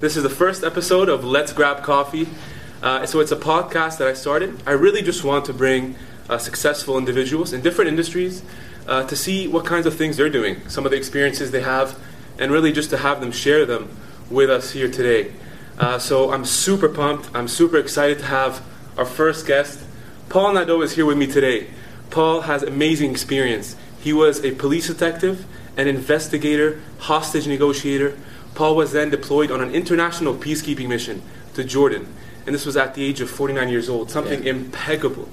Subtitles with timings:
[0.00, 2.26] This is the first episode of Let's Grab Coffee.
[2.82, 4.62] Uh, so it's a podcast that I started.
[4.64, 5.94] I really just want to bring
[6.26, 8.42] uh, successful individuals in different industries
[8.88, 11.98] uh, to see what kinds of things they're doing, some of the experiences they have,
[12.38, 13.94] and really just to have them share them
[14.30, 15.32] with us here today.
[15.78, 17.28] Uh, so I'm super pumped.
[17.34, 18.64] I'm super excited to have
[18.96, 19.84] our first guest.
[20.30, 21.66] Paul Nadeau is here with me today.
[22.08, 23.76] Paul has amazing experience.
[24.00, 25.44] He was a police detective,
[25.76, 28.16] an investigator, hostage negotiator.
[28.54, 31.22] Paul was then deployed on an international peacekeeping mission
[31.54, 32.06] to Jordan,
[32.46, 34.50] and this was at the age of 49 years old, something Yeah.
[34.50, 35.28] impeccable.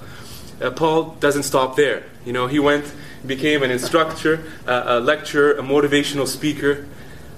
[0.62, 2.04] Uh, Paul doesn't stop there.
[2.26, 2.86] You know, he went,
[3.26, 6.86] became an instructor, uh, a lecturer, a motivational speaker.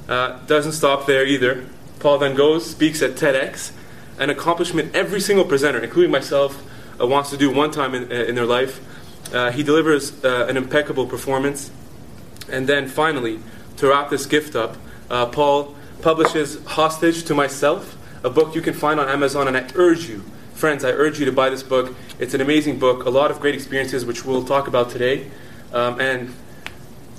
[0.08, 1.66] Uh, doesn't stop there either.
[2.00, 3.72] Paul then goes, speaks at TEDx,
[4.18, 6.64] an accomplishment every single presenter, including myself,
[7.00, 8.80] uh, wants to do one time in, uh, in their life.
[9.34, 11.71] Uh, he delivers uh, an impeccable performance.
[12.49, 13.40] And then finally,
[13.77, 14.77] to wrap this gift up,
[15.10, 19.68] uh, Paul publishes Hostage to Myself, a book you can find on Amazon, and I
[19.76, 21.96] urge you, friends, I urge you to buy this book.
[22.20, 25.30] It's an amazing book, a lot of great experiences, which we'll talk about today.
[25.74, 26.34] Um, and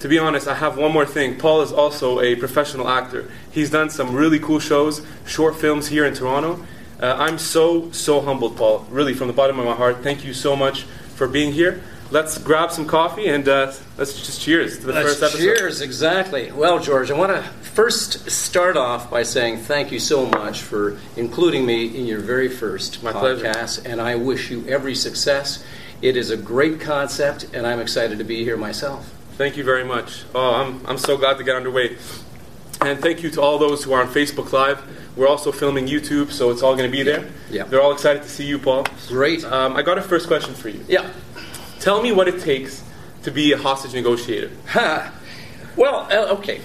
[0.01, 1.39] to be honest, I have one more thing.
[1.39, 3.31] Paul is also a professional actor.
[3.51, 6.65] He's done some really cool shows, short films here in Toronto.
[7.01, 10.03] Uh, I'm so, so humbled, Paul, really from the bottom of my heart.
[10.03, 10.83] Thank you so much
[11.15, 11.83] for being here.
[12.11, 15.39] Let's grab some coffee and uh, let's just cheers to the Let's first episode.
[15.39, 16.51] cheers, exactly.
[16.51, 20.99] Well, George, I want to first start off by saying thank you so much for
[21.17, 23.45] including me in your very first My pleasure.
[23.45, 25.65] podcast, and I wish you every success.
[26.03, 29.15] It is a great concept, and I'm excited to be here myself.
[29.37, 30.25] Thank you very much.
[30.35, 31.97] Oh, I'm, I'm so glad to get underway.
[32.81, 34.83] And thank you to all those who are on Facebook Live.
[35.17, 37.29] We're also filming YouTube, so it's all going to be there.
[37.51, 37.65] Yeah.
[37.65, 38.87] They're all excited to see you, Paul.
[39.09, 39.45] Great.
[39.45, 40.83] Um, I got a first question for you.
[40.89, 41.11] Yeah.
[41.79, 42.83] Tell me what it takes
[43.23, 44.51] to be a hostage negotiator.
[44.69, 45.13] Ha.
[45.77, 46.61] Well, uh, okay.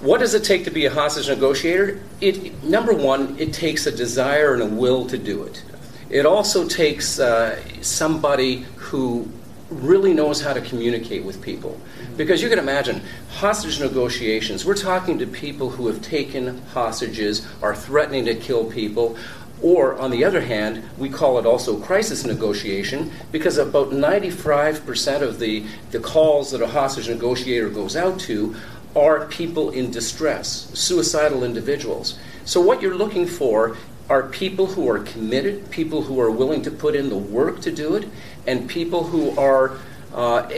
[0.00, 2.00] What does it take to be a hostage negotiator?
[2.22, 5.62] It number one, it takes a desire and a will to do it.
[6.08, 9.30] It also takes uh, somebody who
[9.68, 11.78] really knows how to communicate with people.
[12.16, 17.76] Because you can imagine, hostage negotiations, we're talking to people who have taken hostages, are
[17.76, 19.16] threatening to kill people,
[19.62, 25.38] or, on the other hand, we call it also crisis negotiation because about 95% of
[25.38, 28.56] the, the calls that a hostage negotiator goes out to
[28.96, 32.18] are people in distress, suicidal individuals.
[32.44, 33.76] So, what you're looking for
[34.08, 37.70] are people who are committed, people who are willing to put in the work to
[37.70, 38.08] do it,
[38.46, 39.78] and people who are
[40.12, 40.50] uh,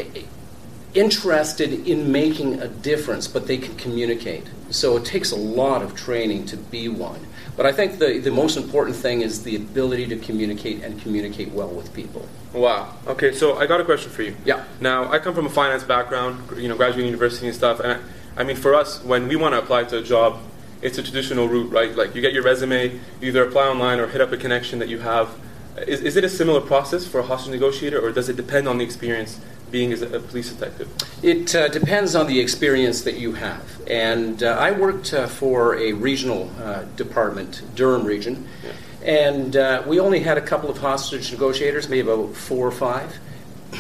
[0.94, 4.48] interested in making a difference, but they can communicate.
[4.70, 7.26] So it takes a lot of training to be one.
[7.56, 11.50] But I think the, the most important thing is the ability to communicate and communicate
[11.52, 12.26] well with people.
[12.54, 12.94] Wow.
[13.06, 14.34] Okay, so I got a question for you.
[14.44, 14.64] Yeah.
[14.80, 17.80] Now, I come from a finance background, you know, graduating university and stuff.
[17.80, 17.98] And I,
[18.36, 20.40] I mean, for us, when we want to apply to a job,
[20.80, 21.94] it's a traditional route, right?
[21.94, 24.88] Like, you get your resume, you either apply online or hit up a connection that
[24.88, 25.28] you have.
[25.86, 28.78] Is, is it a similar process for a hostage negotiator, or does it depend on
[28.78, 29.40] the experience
[29.70, 30.88] being as a, police detective?
[31.22, 33.64] It uh, depends on the experience that you have.
[33.86, 38.48] And uh, I worked uh, for a regional uh, department, Durham region,
[39.04, 43.18] and uh, we only had a couple of hostage negotiators, maybe about four or five.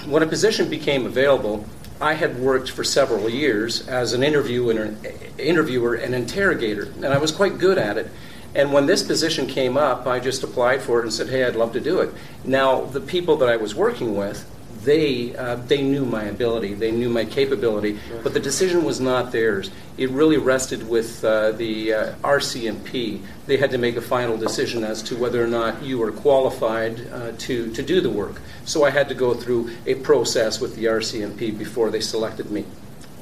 [0.06, 1.66] When a position became available,
[2.02, 4.90] I had worked for several years as an interviewer,
[5.38, 8.08] interviewer and interrogator, and I was quite good at it.
[8.56, 11.54] And when this position came up, I just applied for it and said, "Hey, I'd
[11.54, 12.12] love to do it."
[12.44, 14.44] Now, the people that I was working with,
[14.84, 19.32] they uh, they knew my ability, they knew my capability, but the decision was not
[19.32, 19.70] theirs.
[19.96, 23.20] It really rested with uh, the uh, RCMP.
[23.46, 27.08] They had to make a final decision as to whether or not you were qualified
[27.12, 28.40] uh, to to do the work.
[28.64, 32.64] So I had to go through a process with the RCMP before they selected me.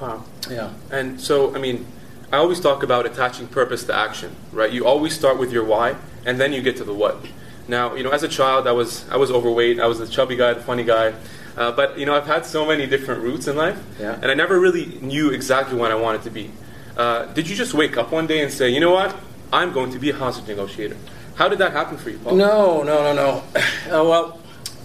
[0.00, 0.24] Wow.
[0.48, 0.72] Yeah.
[0.90, 1.86] And so, I mean,
[2.32, 4.72] I always talk about attaching purpose to action, right?
[4.72, 7.24] You always start with your why, and then you get to the what.
[7.68, 9.80] Now, you know, as a child, I was I was overweight.
[9.80, 11.14] I was the chubby guy, the funny guy.
[11.56, 14.14] Uh, but you know, I've had so many different routes in life, Yeah.
[14.20, 16.50] and I never really knew exactly what I wanted to be.
[16.96, 19.14] Uh, did you just wake up one day and say, you know what,
[19.52, 20.96] I'm going to be a hostage negotiator?
[21.34, 22.36] How did that happen for you, Paul?
[22.36, 23.42] No, no, no, no.
[23.56, 23.60] Uh,
[24.08, 24.40] well,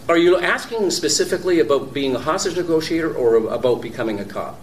[0.08, 4.60] are you asking specifically about being a hostage negotiator or about becoming a cop?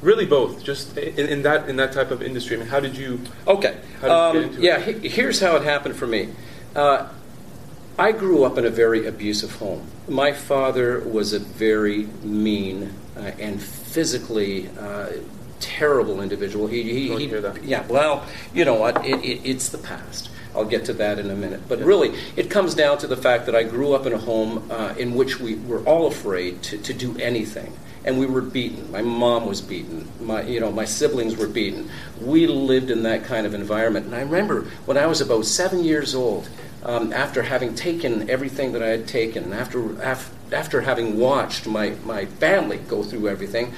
[0.00, 0.62] Really, both.
[0.64, 2.56] Just in, in that in that type of industry.
[2.56, 3.20] I mean, how did you?
[3.46, 3.76] Okay.
[4.00, 4.62] How did you get Um, into it?
[4.64, 6.30] yeah, he- here's how it happened for me.
[6.74, 7.06] Uh,
[7.98, 9.86] I grew up in a very abusive home.
[10.08, 15.10] My father was a very mean uh, and physically uh,
[15.60, 16.66] terrible individual.
[16.66, 17.62] He, he, he- hear that.
[17.64, 19.04] Yeah, well, you know what?
[19.04, 20.30] It, it, it's the past.
[20.54, 21.62] I'll get to that in a minute.
[21.68, 24.70] But really, it comes down to the fact that I grew up in a home
[24.70, 27.74] uh, in which we were all afraid to, to do anything.
[28.04, 28.90] And we were beaten.
[28.90, 30.08] My mom was beaten.
[30.20, 31.88] My, you know, my siblings were beaten.
[32.20, 34.06] We lived in that kind of environment.
[34.06, 36.48] And I remember when I was about seven years old,
[36.84, 41.90] um, after having taken everything that I had taken, after, after, after having watched my,
[42.04, 43.72] my family go through everything,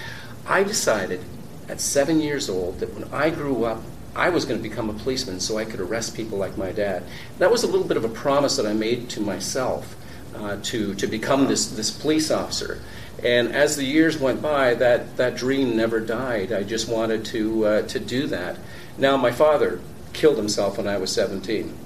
[0.46, 1.20] I decided
[1.68, 3.82] at seven years old that when I grew up,
[4.16, 7.02] I was going to become a policeman so I could arrest people like my dad.
[7.38, 9.96] That was a little bit of a promise that I made to myself
[10.34, 12.80] uh, to, to become this, this police officer.
[13.22, 16.52] And as the years went by, that, that dream never died.
[16.52, 18.58] I just wanted to, uh, to do that.
[18.98, 19.80] Now, my father
[20.12, 21.76] killed himself when I was 17.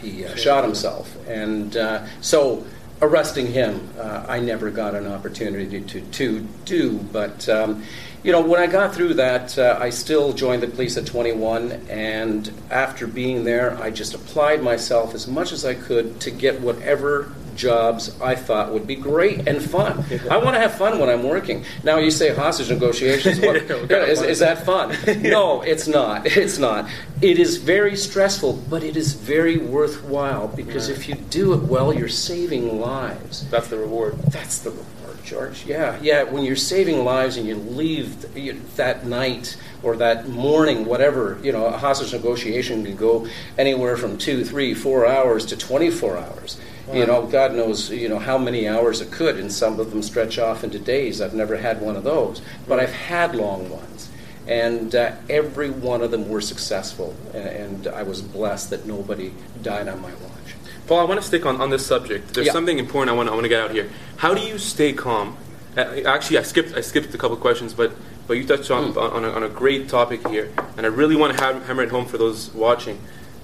[0.00, 1.16] He uh, shot himself.
[1.28, 2.64] And uh, so,
[3.00, 6.98] arresting him, uh, I never got an opportunity to, to do.
[6.98, 7.84] But um,
[8.22, 11.70] you know, when I got through that, uh, I still joined the police at 21,
[11.88, 16.60] and after being there, I just applied myself as much as I could to get
[16.60, 20.04] whatever jobs I thought would be great and fun.
[20.30, 21.64] I want to have fun when I'm working.
[21.82, 23.40] Now, you say hostage negotiations.
[23.40, 23.56] What,
[23.90, 24.96] is, is that fun?
[25.22, 26.26] no, it's not.
[26.26, 26.88] It's not.
[27.22, 31.92] It is very stressful, but it is very worthwhile because if you do it well,
[31.92, 33.48] you're saving lives.
[33.50, 34.18] That's the reward.
[34.30, 34.86] That's the reward.
[35.26, 35.66] George.
[35.66, 36.22] Yeah, yeah.
[36.22, 38.32] When you're saving lives and you leave
[38.76, 43.26] that night or that morning, whatever, you know, a hostage negotiation can go
[43.58, 46.60] anywhere from two, three, four hours to 24 hours.
[46.86, 46.94] Wow.
[46.94, 50.02] You know, God knows, you know, how many hours it could, and some of them
[50.02, 51.20] stretch off into days.
[51.20, 54.10] I've never had one of those, but I've had long ones.
[54.46, 59.88] And uh, every one of them were successful, and I was blessed that nobody died
[59.88, 60.54] on my watch.
[60.86, 62.34] Paul, I want to stick on, on this subject.
[62.34, 62.52] There's yeah.
[62.52, 63.90] something important I want, I want to get out here.
[64.18, 65.36] How do you stay calm?
[65.76, 67.92] Actually, I skipped I skipped a couple questions, but
[68.26, 69.12] but you touched on mm.
[69.12, 72.06] on, a, on, a, great topic here, and I really want to hammer it home
[72.06, 72.98] for those watching.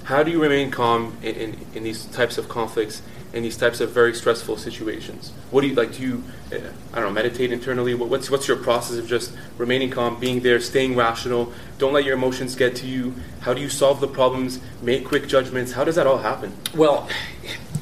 [0.05, 3.03] How do you remain calm in, in, in, these types of conflicts,
[3.33, 5.33] in these types of very stressful situations?
[5.51, 5.95] What do you like?
[5.95, 6.57] Do you uh,
[6.93, 7.95] I don't know meditate internally?
[7.95, 11.53] what's what's your process of just remaining calm, being there, staying rational?
[11.79, 13.15] Don't let your emotions get to you.
[13.41, 14.61] How do you solve the problems?
[14.83, 15.73] Make quick judgments.
[15.73, 16.53] How does that all happen?
[16.75, 17.09] Well,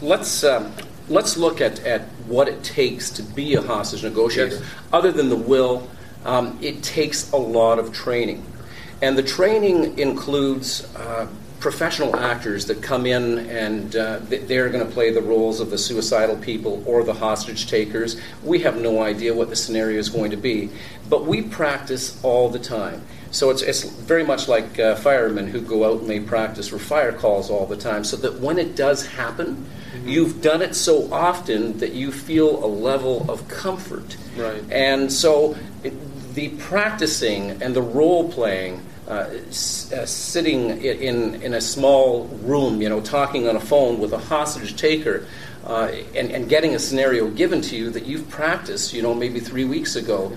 [0.01, 0.45] let's.
[0.45, 0.73] Um,
[1.11, 4.55] let's look at, at what it takes to be a hostage negotiator.
[4.55, 4.65] Yes.
[4.93, 5.91] Other than the will,
[6.25, 8.47] um, it takes a lot of training.
[9.03, 11.27] And the training includes uh,
[11.61, 15.79] professional actors that come in and uh, they're going to play the roles of the
[15.79, 18.21] suicidal people or the hostage takers.
[18.43, 20.71] We have no idea what the scenario is going to be,
[21.09, 23.03] but we practice all the time.
[23.31, 26.79] So it's, it's very much like uh, firemen who go out and they practice for
[26.79, 29.67] fire calls all the time, so that when it does happen,
[30.05, 34.17] You've done it so often that you feel a level of comfort.
[34.37, 34.63] Right.
[34.71, 35.93] And so it,
[36.35, 38.81] the practicing and the role playing,
[39.49, 44.13] s- uh, sitting in, in a small room, you know, talking on a phone with
[44.13, 45.27] a hostage taker,
[45.67, 49.41] uh, and, and getting a scenario given to you that you've practiced, you know, maybe
[49.41, 50.33] three weeks ago,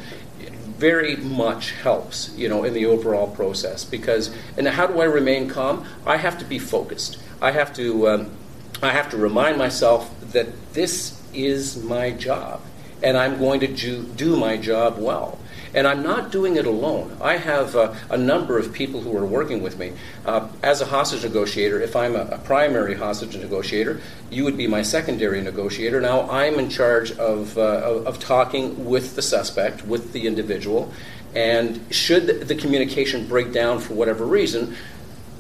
[0.77, 3.85] very much helps, you know, in the overall process.
[3.85, 5.85] Because, and how do I remain calm?
[6.05, 7.17] I have to be focused.
[7.41, 8.31] I have to um,
[8.81, 12.59] I have to remind myself that this is my job,
[13.01, 15.39] and I'm going to do, do my job well.
[15.73, 17.17] And I'm not doing it alone.
[17.21, 19.93] I have uh, a number of people who are working with me.
[20.25, 23.99] Uh, as a hostage negotiator, if I'm a, a, primary hostage negotiator,
[24.29, 25.99] you would be my secondary negotiator.
[25.99, 30.93] Now I'm in charge of, uh, of, of talking with the suspect, with the individual,
[31.33, 34.75] and should the communication break down for whatever reason,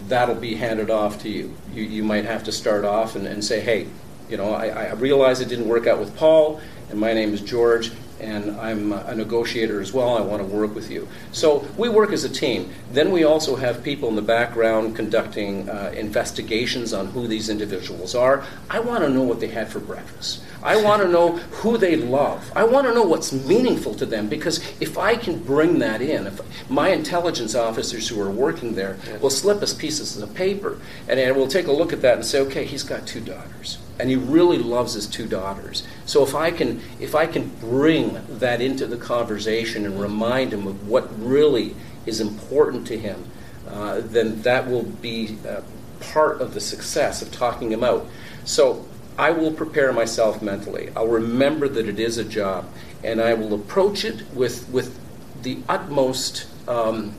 [0.07, 1.55] that'll be handed off to you.
[1.73, 3.87] You, you might have to start off and, and say, hey,
[4.29, 7.41] you know, I, I realize it didn't work out with Paul, and my name is
[7.41, 7.91] George,
[8.23, 10.17] and I'm a negotiator as well.
[10.17, 11.07] I want to work with you.
[11.31, 12.71] So we work as a team.
[12.91, 18.15] Then we also have people in the background conducting uh, investigations on who these individuals
[18.15, 18.45] are.
[18.69, 20.43] I want to know what they had for breakfast.
[20.63, 22.49] I want to know who they love.
[22.55, 26.25] I want to know what's meaningful to them because if I can bring that in,
[26.25, 26.39] if
[26.69, 31.35] my intelligence officers who are working there will slip us pieces of paper and, and
[31.35, 34.15] we'll take a look at that and say, okay, he's got two daughters and he
[34.15, 35.83] really loves his two daughters.
[36.05, 40.67] So if I can if I can bring that into the conversation and remind him
[40.67, 43.25] of what really is important to him,
[43.67, 45.61] uh, then that will be uh,
[45.99, 48.05] part of the success of talking him out.
[48.45, 48.85] So
[49.17, 50.89] I will prepare myself mentally.
[50.95, 52.67] I'll remember that it is a job,
[53.03, 54.99] and I will approach it with with
[55.43, 57.15] the utmost um,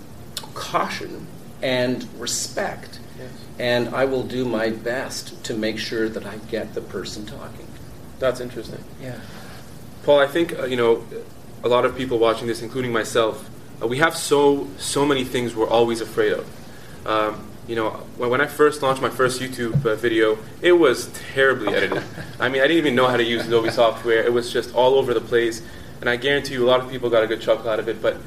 [0.54, 1.26] caution
[1.62, 2.98] and respect.
[3.58, 3.86] Yes.
[3.86, 7.66] And I will do my best to make sure that I get the person talking.
[8.18, 8.82] That's interesting.
[9.00, 9.20] Yeah.
[10.04, 11.04] Paul, I think uh, you know
[11.62, 13.48] a lot of people watching this, including myself,
[13.82, 17.06] uh, we have so so many things we're always afraid of.
[17.06, 21.08] Um, you know, when, when I first launched my first YouTube uh, video, it was
[21.32, 22.02] terribly edited.
[22.40, 24.22] I mean, I didn't even know how to use Adobe software.
[24.22, 25.62] It was just all over the place.
[26.00, 28.02] And I guarantee you a lot of people got a good chuckle out of it.
[28.02, 28.18] But,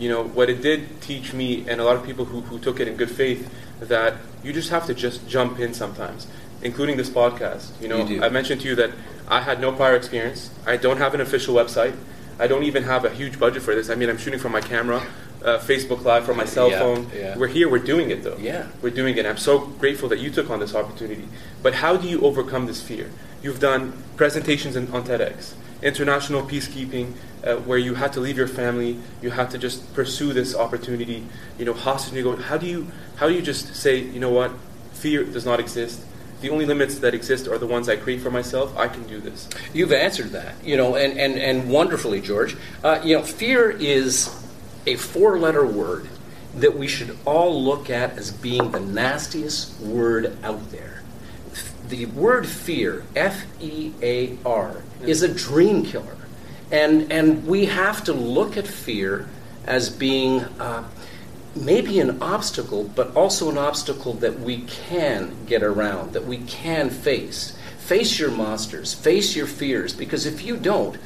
[0.00, 2.80] you know, what it did teach me and a lot of people who, who took
[2.80, 3.48] it in good faith
[3.80, 6.26] that you just have to just jump in sometimes,
[6.62, 7.66] including this podcast.
[7.80, 8.24] You know, You.
[8.24, 8.90] I mentioned to you that
[9.28, 10.50] I had no prior experience.
[10.66, 11.94] I don't have an official website.
[12.38, 13.90] I don't even have a huge budget for this.
[13.90, 15.06] I mean, I'm shooting from my camera,
[15.44, 17.10] uh, Facebook Live from my cell Yeah, phone.
[17.14, 17.36] yeah.
[17.36, 18.36] We're here, we're doing it though.
[18.38, 18.66] Yeah.
[18.82, 19.26] We're doing it.
[19.26, 21.28] I'm so grateful that you took on this opportunity.
[21.62, 23.10] But how do you overcome this fear?
[23.42, 28.48] You've done presentations in, on TEDx, international peacekeeping, uh, where you had to leave your
[28.48, 31.26] family, you had to just pursue this opportunity.
[31.58, 32.48] You know, hostage negotiation.
[32.48, 34.52] How do you how do you just say, you know what,
[34.92, 36.00] fear does not exist.
[36.40, 38.74] The only limits that exist are the ones I create for myself.
[38.76, 39.46] I can do this.
[39.74, 42.56] You've answered that, you know, and, and, and wonderfully, George.
[42.82, 44.34] Uh, you know, fear is
[44.86, 46.08] a four letter word
[46.54, 51.02] that we should all look at as being the nastiest word out there.
[51.88, 56.16] The word fear, F E A R, is a dream killer.
[56.70, 59.28] And, and we have to look at fear
[59.66, 60.84] as being uh,
[61.56, 66.90] maybe an obstacle, but also an obstacle that we can get around, that we can
[66.90, 67.56] face.
[67.78, 70.96] Face your monsters, face your fears, because if you don't,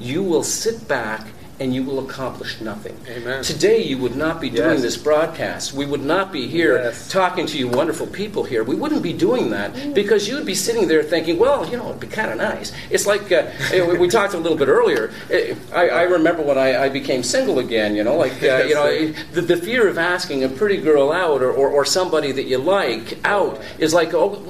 [0.00, 1.28] you will sit back
[1.60, 2.96] and you will accomplish nothing.
[3.08, 3.44] Amen.
[3.44, 4.82] Today, you would not be doing Yes.
[4.82, 5.72] this broadcast.
[5.72, 7.08] We would not be here Yes.
[7.08, 8.64] talking to you wonderful people here.
[8.64, 11.88] We wouldn't be doing that because you would be sitting there thinking, well, you know,
[11.90, 12.72] it'd be kind of nice.
[12.90, 15.12] It's like uh, we, we talked a little bit earlier.
[15.72, 19.12] I, I remember when I, I became single again, you know, like, uh, you know,
[19.32, 22.58] the, the fear of asking a pretty girl out or, or, or somebody that you
[22.58, 24.42] like out is like, oh,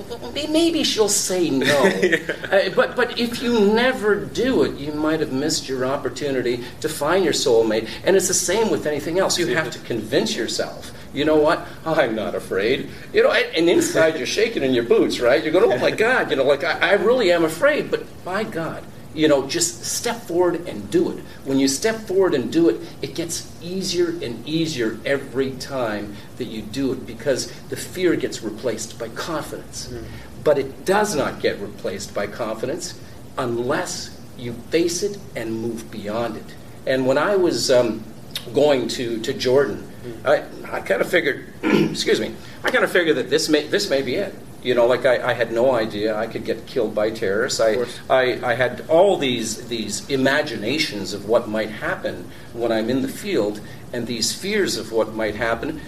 [0.49, 1.67] maybe she'll say no.
[2.51, 6.89] uh, but, but if you never do it, you might have missed your opportunity to
[6.93, 7.89] find your soulmate.
[8.05, 9.39] And it's the same with anything else.
[9.39, 10.93] You have to convince yourself.
[11.15, 11.67] You know what?
[11.85, 12.89] I'm not afraid.
[13.13, 15.43] You know, and inside you're shaking in your boots, right?
[15.43, 17.91] You're going, oh my God, you know, like I, I really am afraid.
[17.91, 18.83] But by God,
[19.15, 21.23] you know, just step forward and do it.
[21.45, 26.47] When you step forward and do it, it gets easier and easier every time that
[26.47, 29.89] you do it because the fear gets replaced by confidence.
[29.89, 30.05] Hmm.
[30.45, 32.99] But it does not get replaced by confidence
[33.37, 36.55] unless you face it and move beyond it.
[36.87, 38.03] And when I was um,
[38.55, 39.89] going to, to Jordan,
[40.25, 42.35] I, I kind of figured, excuse me,
[42.65, 44.35] I kind of figured that this may, this may be it.
[44.63, 47.61] You know, like I, I had no idea I could get killed by terrorists.
[47.61, 47.85] I.
[48.09, 53.09] I, I had all these, these imaginations of what might happen when I'm in the
[53.09, 53.61] field
[53.93, 55.81] and these fears of what might happen,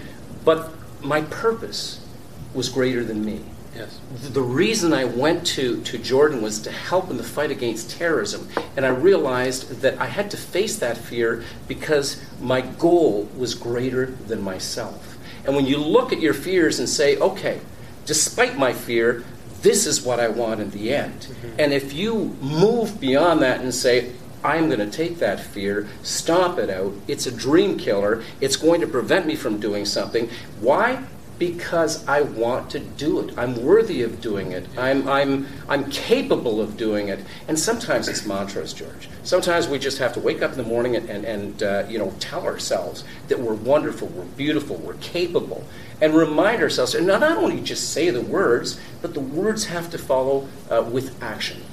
[0.43, 2.05] but my purpose
[2.53, 3.41] was greater than me.
[3.75, 3.99] Yes.
[4.31, 8.47] The- reason I went to, to Jordan was to help in the fight against terrorism.
[8.77, 14.05] And I realized that I had to face that fear because my goal was greater
[14.05, 15.17] than myself.
[15.45, 17.59] And when you look at your fears and say, okay,
[18.05, 19.25] despite my fear,
[19.61, 21.21] this is what I want in the end.
[21.21, 21.59] Mm-hmm.
[21.59, 24.13] And if you move beyond that and say,
[24.43, 26.93] I'm going to take that fear, stomp it out.
[27.07, 28.23] It's a dream killer.
[28.39, 30.29] It's going to prevent me from doing something.
[30.59, 31.03] Why?
[31.37, 33.37] Because I want to do it.
[33.37, 34.65] I'm worthy of doing it.
[34.77, 37.19] I'm, I'm, I'm capable of doing it.
[37.47, 39.09] And sometimes it's mantras, George.
[39.23, 41.97] Sometimes we just have to wake up in the morning and, and, and uh, you
[41.97, 45.65] know, tell ourselves that we're wonderful, we're beautiful, we're capable.
[46.01, 49.97] And remind ourselves, and not only just say the words, but the words have to
[49.97, 51.63] follow uh, with action.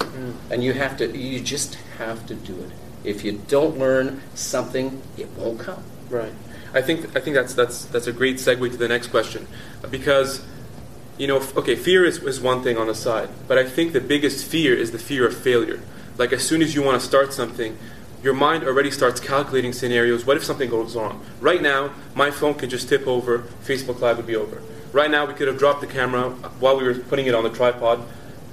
[0.51, 2.71] And you have to, you just have to do it.
[3.05, 5.83] If you don't learn something, it won't come.
[6.09, 6.33] Right.
[6.75, 9.47] I think I think that's that's that's a great segue to the next question,
[9.91, 10.43] because
[11.19, 14.01] you know, okay, fear is, is one thing on the side, but I think the
[14.01, 15.83] biggest fear is the fear of failure.
[16.17, 17.77] Like as soon as you want to start something,
[18.23, 20.25] your mind already starts calculating scenarios.
[20.25, 21.25] What if something goes wrong?
[21.41, 23.41] Right now, my phone could just tip over.
[23.63, 24.63] Facebook Live would be over.
[24.93, 27.51] Right now, we could have dropped the camera while we were putting it on the
[27.51, 28.03] tripod.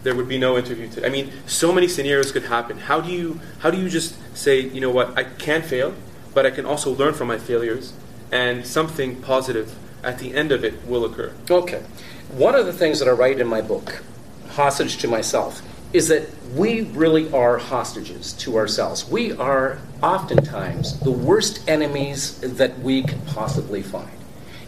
[0.03, 0.89] There would be no interview.
[0.91, 2.77] To, I mean, so many scenarios could happen.
[2.77, 5.93] How do you how do you just say, you know what, I can fail,
[6.33, 7.93] but I can also learn from my failures,
[8.31, 11.33] and something positive at the end of it will occur.
[11.49, 11.83] Okay.
[12.29, 14.03] One of the things that I write in my book,
[14.49, 15.61] Hostage to Myself,
[15.93, 19.09] is that we really are hostages to ourselves.
[19.09, 24.18] We are oftentimes the worst enemies that we can possibly find.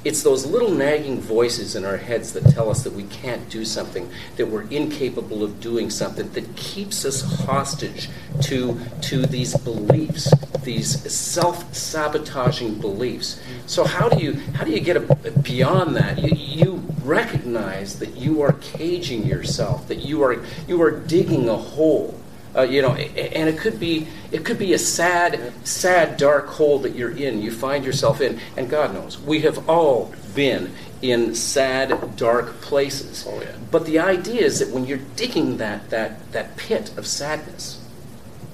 [0.04, 3.64] It's those little nagging voices in our heads that tell us that we can't do
[3.64, 8.10] something, that we're incapable of doing something, that keeps us hostage
[8.42, 13.40] to, to these beliefs, these self-sabotaging beliefs.
[13.68, 16.18] So how do you how do you get a, beyond that?
[16.18, 21.58] You, you recognize that you are caging yourself, that you are you are digging a
[21.58, 22.21] hole.
[22.56, 26.80] Uh, you know, and it could be it could be a sad, sad, dark hole
[26.80, 27.42] that you're in.
[27.42, 33.26] You find yourself in, and God knows we have all been in sad, dark places.
[33.28, 33.56] Oh, yeah.
[33.72, 37.84] But the idea is that when you're digging that, that, that pit of sadness,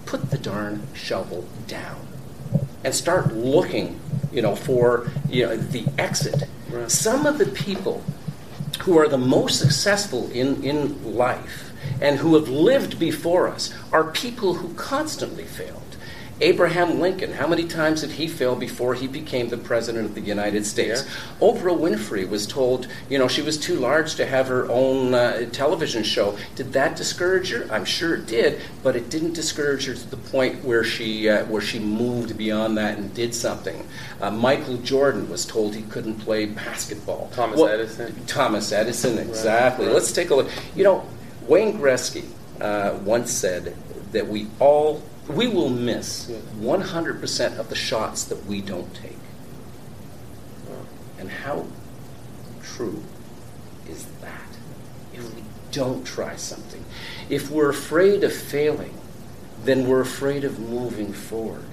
[0.05, 2.07] put the darn shovel down
[2.83, 3.99] and start looking,
[4.31, 6.43] you know, for you know the exit.
[6.69, 6.89] Right.
[6.89, 8.03] Some of the people
[8.81, 14.11] who are the most successful in, in life and who have lived before us are
[14.11, 15.86] people who constantly failed.
[16.39, 20.21] Abraham Lincoln, how many times did he fail before he became the president of the
[20.21, 21.03] United States?
[21.03, 21.47] Yeah.
[21.47, 25.49] Oprah Winfrey was told, you know, she was too large to have her own uh,
[25.51, 26.37] television show.
[26.55, 27.67] Did that discourage her?
[27.71, 31.45] I'm sure it did, but it didn't discourage her to the point where she uh,
[31.45, 33.87] where she moved beyond that and did something.
[34.21, 37.29] Uh, Michael Jordan was told he couldn't play basketball.
[37.33, 38.25] Thomas Well, Edison.
[38.27, 39.85] Thomas Edison, exactly.
[39.87, 39.93] right.
[39.93, 40.49] Let's take a look.
[40.75, 41.05] You know,
[41.47, 42.25] Wayne Gretzky
[42.61, 43.75] uh, once said
[44.11, 46.29] that we all we will miss
[46.59, 49.17] 100% of the shots that we don't take.
[51.19, 51.65] And how
[52.63, 53.03] true
[53.89, 54.41] is that?
[55.13, 56.85] If we don't try something,
[57.29, 58.93] if we're afraid of failing,
[59.63, 61.65] then we're afraid of moving forward.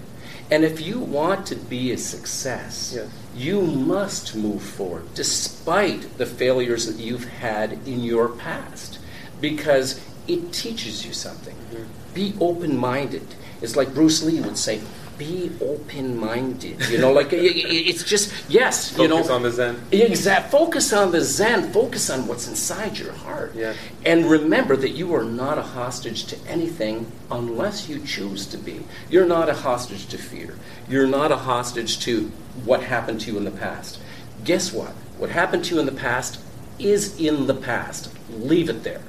[0.50, 3.08] And if you want to be a success, Yes.
[3.34, 8.98] you must move forward despite the failures that you've had in your past
[9.40, 11.54] because it teaches you something.
[11.54, 12.14] Mm-hmm.
[12.14, 13.34] Be open minded.
[13.62, 14.80] It's like Bruce Lee would say,
[15.16, 16.88] be open minded.
[16.88, 19.18] You know, like it's just, yes, you know.
[19.18, 19.80] Focus on the Zen.
[19.92, 20.50] Exact.
[20.50, 21.72] Focus on the Zen.
[21.72, 23.54] Focus on what's inside your heart.
[23.54, 23.74] Yeah.
[24.04, 28.80] And remember that you are not a hostage to anything unless you choose to be.
[29.08, 30.56] You're not a hostage to fear.
[30.88, 32.32] You're not a hostage to
[32.64, 34.00] what happened to you in the past.
[34.42, 34.90] Guess what?
[35.18, 36.40] What happened to you in the past
[36.80, 38.12] is in the past.
[38.30, 39.02] Leave it there.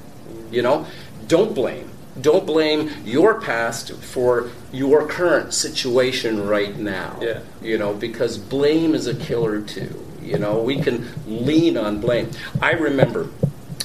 [0.52, 0.86] You know?
[1.26, 1.90] Don't blame.
[2.20, 7.18] Don't blame your past for your current situation right now.
[7.20, 7.40] Yeah.
[7.60, 10.02] You know, because blame is a killer too.
[10.22, 12.30] You know, we can lean on blame.
[12.60, 13.28] I remember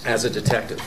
[0.05, 0.81] as a detective.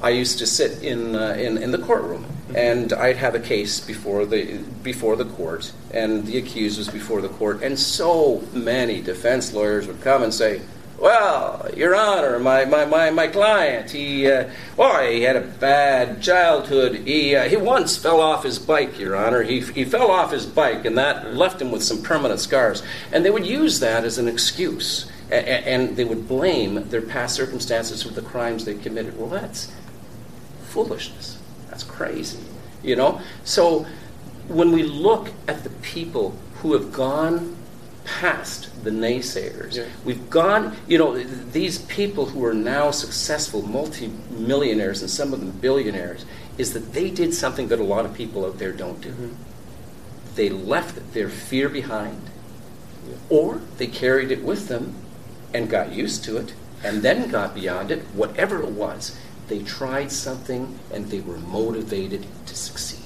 [0.00, 3.80] I used to sit in, uh, in, in the courtroom, and I'd have a case
[3.80, 9.00] before the, before the court, and the accused was before the court, and so many
[9.00, 10.62] defense lawyers would come and say,
[10.98, 16.20] well, Your Honor, my, my, my, my client, he, uh, boy, he had a bad
[16.20, 16.96] childhood.
[16.96, 19.42] He, uh, he once fell off his bike, Your Honor.
[19.42, 22.82] He, he fell off his bike, and that left him with some permanent scars.
[23.12, 27.02] And they would use that as an excuse, a- a- and they would blame their
[27.02, 29.16] past circumstances for the crimes they committed.
[29.18, 29.70] Well, that's
[30.64, 31.38] foolishness.
[31.70, 32.38] That's crazy.
[32.82, 33.20] You know?
[33.44, 33.86] So
[34.48, 37.56] when we look at the people who have gone
[38.08, 39.84] past the naysayers, Yeah.
[40.04, 45.50] we've gone, you know, these people who are now successful multimillionaires and some of them
[45.50, 46.24] billionaires,
[46.56, 49.10] is that they did something that a lot of people out there don't do.
[49.10, 49.34] Mm-hmm.
[50.34, 52.22] They left their fear behind,
[53.28, 54.94] or they carried it with them
[55.52, 59.16] and got used to it and then got beyond it, whatever it was.
[59.48, 62.97] They tried something and they were motivated to succeed.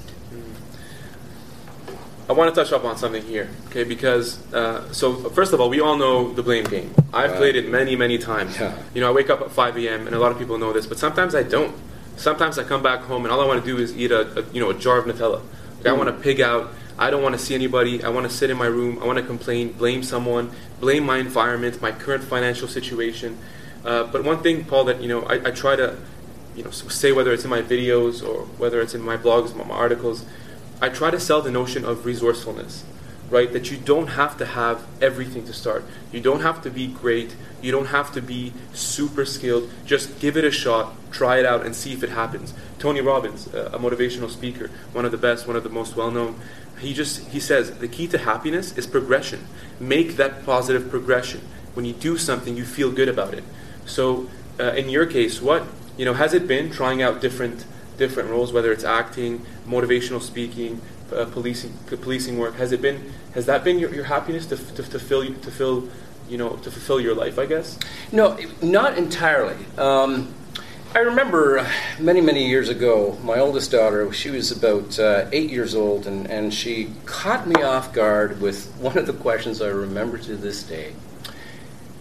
[2.33, 3.85] I want to touch up on something here, okay?
[3.85, 6.95] Because uh, so first of all, we all know the blame game.
[7.13, 8.59] I've played it many, many times.
[8.59, 8.75] Yeah.
[8.95, 10.07] You know, I wake up at 5 a.m.
[10.07, 11.77] and a lot of people know this, but sometimes I don't.
[12.17, 14.45] Sometimes I come back home and all I want to do is eat a, a
[14.51, 15.43] you know a jar of Nutella.
[15.77, 16.73] Like, I want to pig out.
[16.99, 18.03] I don't want to see anybody.
[18.03, 18.99] I want to sit in my room.
[19.03, 23.37] I want to complain, blame someone, blame my environment, my current financial situation.
[23.85, 25.99] Uh, but one thing, Paul, that you know, I, I try to,
[26.57, 29.65] you know, say whether it's in my videos or whether it's in my blogs, my,
[29.65, 30.25] my articles,
[30.83, 32.83] I try to sell the notion of resourcefulness,
[33.31, 33.53] right?
[33.53, 35.85] That you don't have to have everything to start.
[36.11, 37.37] You don't have to be great.
[37.63, 39.71] You don't have to be super skilled.
[39.87, 42.53] Just give it a shot, try it out, and see if it happens.
[42.81, 46.35] Tony Robbins, a motivational speaker, one of the best, one of the most well-known.
[46.81, 49.47] He just he says the key to happiness is progression.
[49.79, 51.43] Make that positive progression.
[51.75, 53.45] When you do something, you feel good about it.
[53.87, 55.63] So, uh, in your case, what
[55.97, 57.67] you know has it been trying out different
[58.03, 59.33] different roles, whether it's acting,
[59.69, 60.81] motivational speaking,
[61.15, 62.55] uh, policing, p- policing work.
[62.57, 63.13] Has it been?
[63.35, 65.89] Has that been your, your happiness to, to, to fill you- to fill,
[66.29, 67.39] you know, to fulfill your life?
[67.39, 67.79] I guess.
[68.11, 69.57] No, not entirely.
[69.79, 70.35] Um,
[70.95, 71.65] I remember
[72.01, 76.29] many, many years ago, my oldest daughter, she was about uh, eight years old, and,
[76.29, 80.63] and she caught me off guard with one of the questions I remember to this
[80.65, 80.93] day.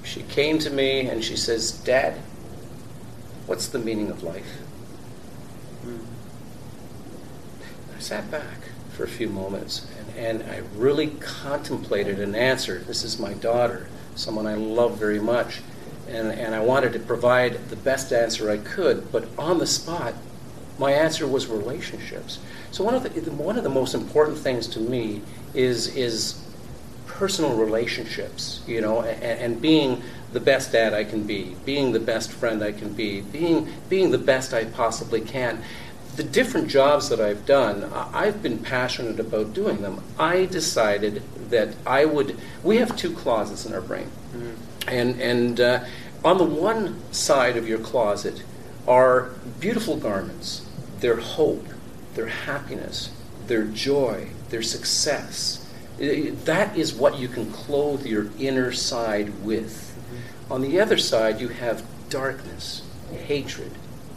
[0.03, 2.15] She came to me and she says, Dad,
[3.45, 4.51] what's the meaning of life?
[7.90, 8.57] I sat back
[8.91, 12.79] for a few moments and, and I really contemplated an answer.
[12.79, 15.61] This is my daughter, someone I love very much,
[16.09, 20.13] and, and I wanted to provide the best answer I could, but on the spot,
[20.77, 22.39] my answer was relationships.
[22.71, 25.21] So one of the one of the most important things to me
[25.53, 26.41] is is
[27.21, 30.01] personal relationships, you know, and, and, being
[30.33, 34.09] the best dad I can be, being the best friend I can be, being, being
[34.09, 35.61] the best I possibly can.
[36.21, 40.03] The different jobs that I've done, I've been passionate about doing them.
[40.19, 42.37] I decided that I would.
[42.61, 44.87] We have two closets in our brain, mm-hmm.
[44.87, 45.83] and and uh,
[46.23, 48.43] on the one side of your closet
[48.87, 50.63] are beautiful garments,
[50.99, 51.65] their hope,
[52.13, 53.09] their happiness,
[53.47, 55.67] their joy, their success.
[55.97, 59.73] That is what you can clothe your inner side with.
[59.73, 60.53] Mm-hmm.
[60.53, 62.83] On the other side, you have darkness,
[63.25, 63.71] hatred,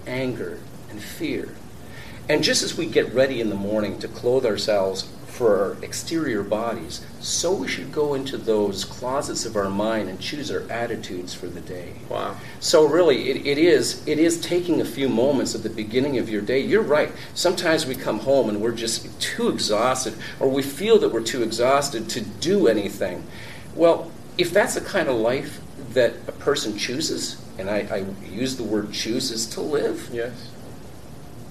[0.06, 0.58] anger,
[0.90, 1.54] and fear.
[2.28, 6.42] And just as we get ready in the morning to clothe ourselves for our exterior
[6.42, 11.34] bodies, so we should go into those closets of our mind and choose our attitudes
[11.34, 11.92] for the day.
[12.08, 12.36] Wow.
[12.60, 16.30] So really it, it is it is taking a few moments at the beginning of
[16.30, 16.60] your day.
[16.60, 17.10] You're right.
[17.34, 21.42] Sometimes we come home and we're just too exhausted or we feel that we're too
[21.42, 23.26] exhausted to do anything.
[23.74, 25.60] Well, if that's the kind of life
[25.94, 30.50] that a person chooses, and I, I use the word chooses to live, yes.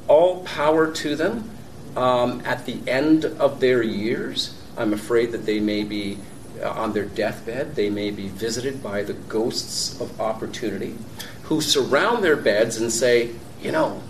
[0.07, 1.49] All power to them
[1.95, 6.17] um, at the end of their years, I'm afraid that they may be
[6.61, 10.95] uh, on their deathbed, they may be visited by the ghosts of opportunity
[11.43, 14.01] who surround their beds and say, you know,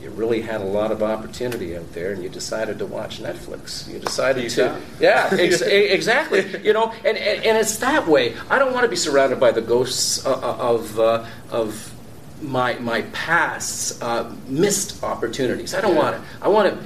[0.00, 3.86] you really had a lot of opportunity out there and you decided to watch Netflix.
[3.88, 4.80] You decided to.
[5.00, 6.58] Yeah, ex- exactly.
[6.64, 8.34] You know, and, and, and, it's that way.
[8.48, 11.94] I don't want to be surrounded by the ghosts uh, uh, of, uh, of
[12.42, 15.74] my my past uh, missed opportunities.
[15.74, 16.22] I don't want it.
[16.40, 16.84] I want to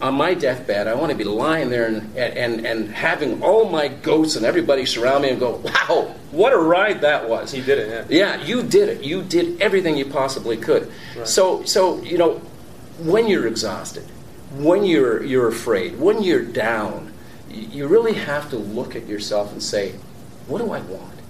[0.00, 0.86] on my deathbed.
[0.86, 4.86] I want to be lying there and, and and having all my goats and everybody
[4.86, 8.10] surround me and go, "Wow, what a ride that was!" He did it.
[8.10, 9.02] Yeah, yeah you did it.
[9.02, 10.90] You did everything you possibly could.
[11.16, 11.26] Right.
[11.26, 12.40] So so you know
[12.98, 14.04] when you're exhausted,
[14.56, 17.12] when you're you're afraid, when you're down,
[17.48, 19.94] you really have to look at yourself and say,
[20.46, 21.21] "What do I want?"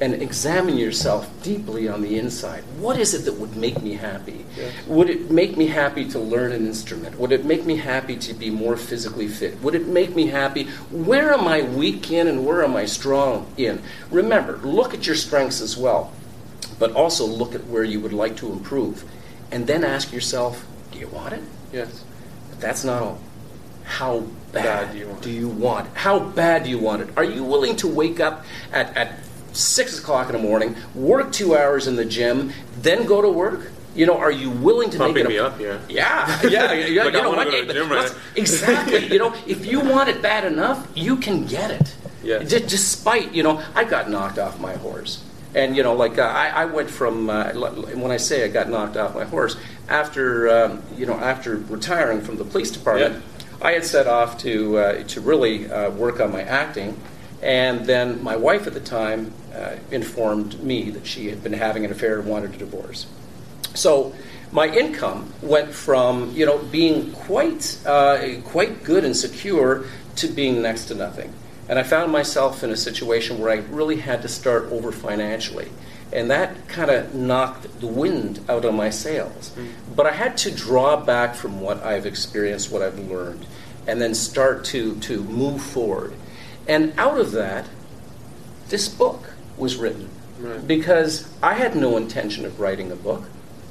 [0.00, 2.64] And examine yourself deeply on the inside.
[2.78, 4.44] What is it that would make me happy?
[4.56, 4.86] Yes.
[4.86, 7.18] Would it make me happy to learn an instrument?
[7.18, 9.60] Would it make me happy to be more physically fit?
[9.62, 10.64] Would it make me happy?
[10.90, 13.82] Where am I weak in and where am I strong in?
[14.10, 16.12] Remember, look at your strengths as well,
[16.78, 19.04] but also look at where you would like to improve.
[19.52, 21.42] And then ask yourself, do you want it?
[21.72, 22.04] Yes.
[22.50, 23.20] But that's not all.
[23.84, 25.94] How bad, bad do, you do you want?
[25.94, 27.10] How bad do you want it?
[27.16, 29.18] Are you willing to wake up at, at
[29.54, 33.70] six o'clock in the morning, work two hours in the gym, then go to work?
[33.94, 35.40] You know, are you willing to Pumping make it?
[35.40, 36.42] Pumping me up, yeah.
[36.42, 37.04] Yeah, yeah, yeah.
[37.04, 37.46] like you know what?
[37.46, 39.06] Right exactly.
[39.06, 41.94] you know, if you want it bad enough, you can get it.
[42.24, 42.38] Yeah.
[42.38, 45.22] D- despite, you know, I got knocked off my horse.
[45.54, 48.68] And, you know, like uh, I, I, went from, uh, when I say I got
[48.68, 49.56] knocked off my horse,
[49.88, 53.56] after, um, you know, after retiring from the police department, yeah.
[53.64, 57.00] I had set off to, uh, to really uh, work on my acting.
[57.44, 61.84] And then my wife at the time uh, informed me that she had been having
[61.84, 63.06] an affair and wanted a divorce.
[63.74, 64.14] So
[64.50, 69.84] my income went from you know being quite uh, quite good and secure
[70.16, 71.34] to being next to nothing.
[71.68, 75.68] And I found myself in a situation where I really had to start over financially.
[76.12, 79.50] And that kind of knocked the wind out of my sails.
[79.56, 79.68] Mm.
[79.96, 83.46] But I had to draw back from what I've experienced, what I've learned,
[83.86, 86.14] and then start to, to move forward.
[86.66, 87.66] And out of that,
[88.68, 90.08] this book was written.
[90.38, 90.66] Right.
[90.66, 93.24] Because I had no intention of writing a book.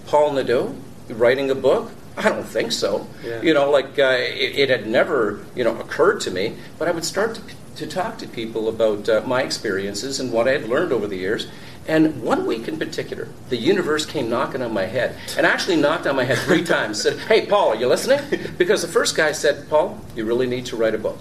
[0.07, 0.75] Paul Nadeau,
[1.09, 1.91] writing a book?
[2.15, 3.07] I don't think so.
[3.25, 3.41] Yeah.
[3.41, 6.55] You know, like uh, it, it, had never, you know, occurred to me.
[6.77, 7.41] But I would start to,
[7.77, 11.17] to talk to people about uh, my experiences and what I had learned over the
[11.17, 11.47] years.
[11.87, 16.07] And one week in particular, the universe came knocking on my head, and actually knocked
[16.07, 17.01] on my head three times.
[17.01, 18.21] Said, "Hey, Paul, are you listening?"
[18.57, 21.19] Because the first guy said, "Paul, you really need to write a book."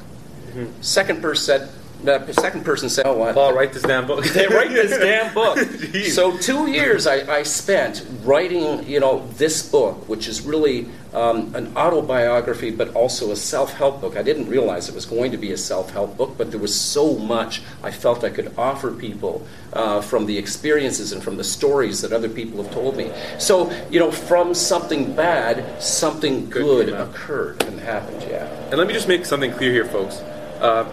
[0.55, 0.83] Mm-hmm.
[0.83, 1.71] Second person said,
[2.03, 3.35] the second person said, "Oh, what?
[3.35, 5.59] Paul, write this damn book." they write this damn book.
[6.11, 11.55] so two years I, I, spent writing, you know, this book, which is really um,
[11.55, 14.17] an autobiography, but also a self-help book.
[14.17, 17.19] I didn't realize it was going to be a self-help book, but there was so
[17.19, 22.01] much I felt I could offer people uh, from the experiences and from the stories
[22.01, 23.13] that other people have told me.
[23.39, 28.23] So, you know, from something bad, something good, good occurred and happened.
[28.23, 28.47] Yeah.
[28.71, 30.23] And let me just make something clear here, folks.
[30.63, 30.85] Uh,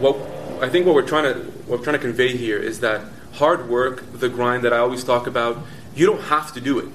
[0.00, 0.16] what
[0.62, 3.00] I think what we're trying to what we're trying to convey here is that
[3.32, 5.58] hard work, the grind that I always talk about,
[5.94, 6.88] you don't have to do it,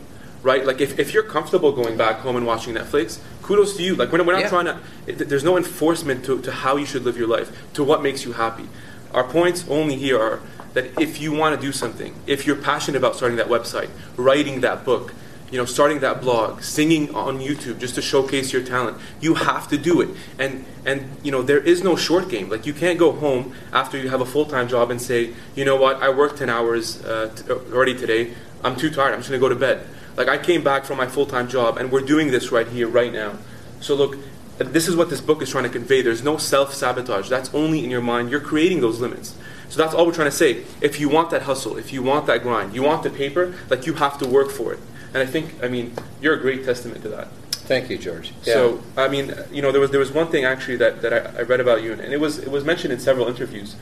[0.43, 0.63] right?
[0.63, 3.95] Like if, if you're comfortable going back home and watching Netflix, kudos to you.
[3.95, 4.49] Like we're, we're not yeah.
[4.49, 5.26] trying to.
[5.26, 8.34] There's no enforcement to, to how you should live your life, to what makes you
[8.34, 8.67] happy.
[9.12, 10.39] Our points only here are
[10.73, 14.62] that if you want to do something, if you're passionate about starting that website, writing
[14.62, 15.13] that book,
[15.53, 18.97] you know, starting that blog, singing on YouTube just to showcase your talent.
[19.21, 20.09] You have to do it.
[20.39, 22.49] And and you know, there is no short game.
[22.49, 25.75] Like you can't go home after you have a full-time job and say, "You know
[25.75, 26.01] what?
[26.01, 28.33] I worked 10 hours uh, t- already today.
[28.63, 29.13] I'm too tired.
[29.13, 29.85] I'm just to go to bed."
[30.17, 33.13] Like I came back from my full-time job and we're doing this right here right
[33.13, 33.37] now.
[33.79, 34.17] So look,
[34.57, 36.01] this is what this book is trying to convey.
[36.01, 37.29] There's no self-sabotage.
[37.29, 38.31] That's only in your mind.
[38.31, 39.35] You're creating those limits.
[39.69, 40.63] So that's all we're trying to say.
[40.81, 43.85] If you want that hustle, if you want that grind, you want the paper, like
[43.85, 44.79] you have to work for it.
[45.13, 47.28] And I think, I mean, you're a great testament to that.
[47.52, 48.34] Thank you, George.
[48.43, 48.54] Yeah.
[48.54, 51.39] So, I mean, you know, there was there was one thing actually that, that I,
[51.39, 53.76] I read about you, and it was it was mentioned in several interviews.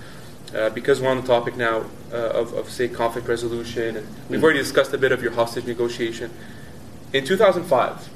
[0.54, 4.42] Uh, because we're on the topic now uh, of, of, say, conflict resolution, and we've
[4.42, 4.44] mm.
[4.44, 6.30] already discussed a bit of your hostage negotiation.
[7.14, 8.10] In 2005,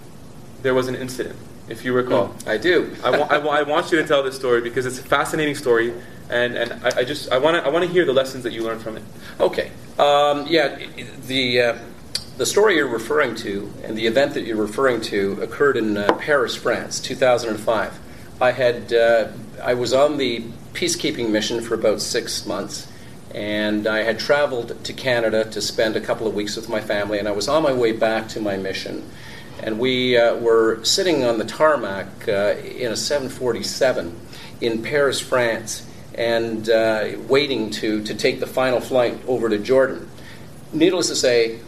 [0.61, 1.37] there was an incident,
[1.69, 2.27] if you recall.
[2.27, 2.93] Mm, I do.
[3.05, 5.55] I, wa- I, wa- I, want you to tell this story because it's a fascinating
[5.55, 5.93] story,
[6.29, 8.51] and, and I, I just I want to I want to hear the lessons that
[8.51, 9.03] you learned from it.
[9.39, 9.71] Okay.
[9.97, 10.77] Um, yeah.
[11.27, 11.77] The uh,
[12.37, 16.13] the story you're referring to and the event that you're referring to occurred in uh,
[16.17, 17.99] Paris, France, 2005.
[18.41, 19.29] I had uh,
[19.63, 20.41] I was on the
[20.73, 22.91] peacekeeping mission for about six months,
[23.33, 27.19] and I had traveled to Canada to spend a couple of weeks with my family,
[27.19, 29.09] and I was on my way back to my mission,
[29.63, 34.19] and we uh, were sitting on the tarmac uh, in a 747
[34.59, 40.09] in Paris, France, and uh, waiting to to take the final flight over to Jordan.
[40.73, 41.59] Needless to say,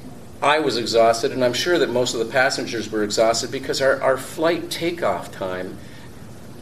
[0.42, 4.00] I was exhausted, and I'm sure that most of the passengers were exhausted because our,
[4.02, 5.78] our flight takeoff time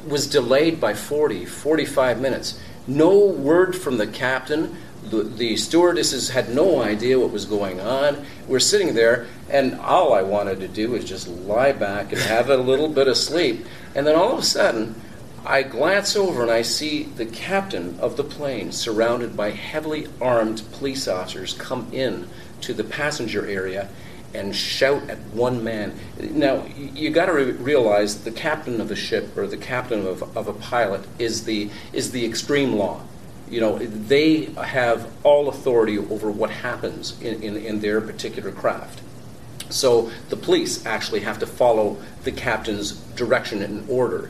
[0.07, 2.59] was delayed by 40, 45 minutes.
[2.87, 4.77] No word from the captain.
[5.03, 8.25] The, the stewardesses had no idea what was going on.
[8.47, 12.49] We're sitting there, and all I wanted to do was just lie back and have
[12.49, 13.65] a little bit of sleep.
[13.93, 15.01] And then all of a sudden,
[15.45, 20.63] I glance over and I see the captain of the plane surrounded by heavily armed
[20.71, 22.27] police officers come in
[22.65, 23.89] to the passenger area
[24.33, 25.97] and shout at one man.
[26.19, 30.35] Now, you got to re- realize the captain of a ship or the captain of,
[30.35, 33.01] of a pilot is the, is the extreme law.
[33.49, 39.01] You know, they have all authority over what happens in, in, in their particular craft.
[39.69, 44.29] So the police actually have to follow the captain's direction and order.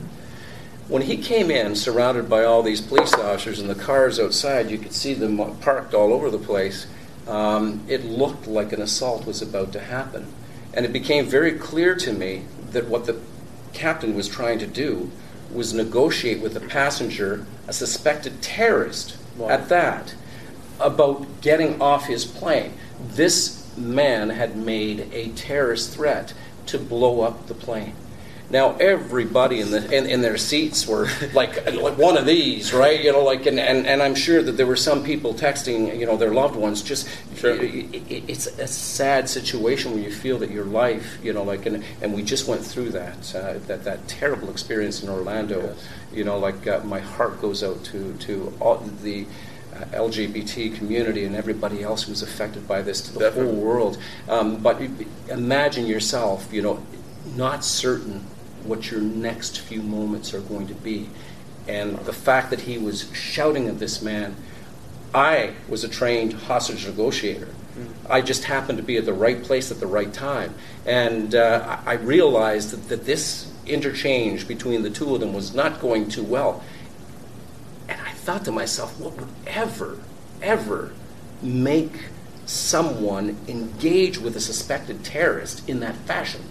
[0.88, 4.78] When he came in, surrounded by all these police officers and the cars outside, you
[4.78, 6.86] could see them parked all over the place
[7.26, 10.32] um, it looked like an assault was about to happen.
[10.72, 13.18] And it became very clear to me that what the
[13.72, 15.10] captain was trying to do
[15.52, 19.48] was negotiate with a passenger, a suspected terrorist wow.
[19.48, 20.14] at that,
[20.78, 22.72] about getting off his plane.
[23.00, 26.34] This man had made a terrorist threat
[26.66, 27.94] to blow up the plane.
[28.48, 33.02] Now everybody in the in, in their seats were like like one of these, right?
[33.02, 36.06] You know, like and, and, and I'm sure that there were some people texting, you
[36.06, 36.80] know, their loved ones.
[36.82, 37.56] Just sure.
[37.56, 41.66] it, it, it's a sad situation when you feel that your life, you know, like
[41.66, 45.62] and and we just went through that uh, that that terrible experience in Orlando.
[45.62, 45.88] Yes.
[46.12, 49.26] You know, like uh, my heart goes out to to all the.
[49.74, 53.56] Uh, LGBT community and everybody else who was affected by this to the Definitely.
[53.56, 53.98] whole world.
[54.26, 54.80] Um, but
[55.28, 56.82] imagine yourself, you know,
[57.36, 58.24] not certain
[58.68, 61.08] what your next few moments are going to be.
[61.68, 64.36] And the fact that he was shouting at this man,
[65.14, 67.48] I was a trained hostage negotiator.
[67.76, 67.88] Mm.
[68.08, 70.54] I just happened to be at the right place at the right time.
[70.84, 75.80] And uh, I realized that, that this interchange between the two of them was not
[75.80, 76.62] going too well.
[77.88, 79.98] And I thought to myself, what would ever,
[80.40, 80.92] ever
[81.42, 81.92] make
[82.46, 86.42] someone engage with a suspected terrorist in that fashion?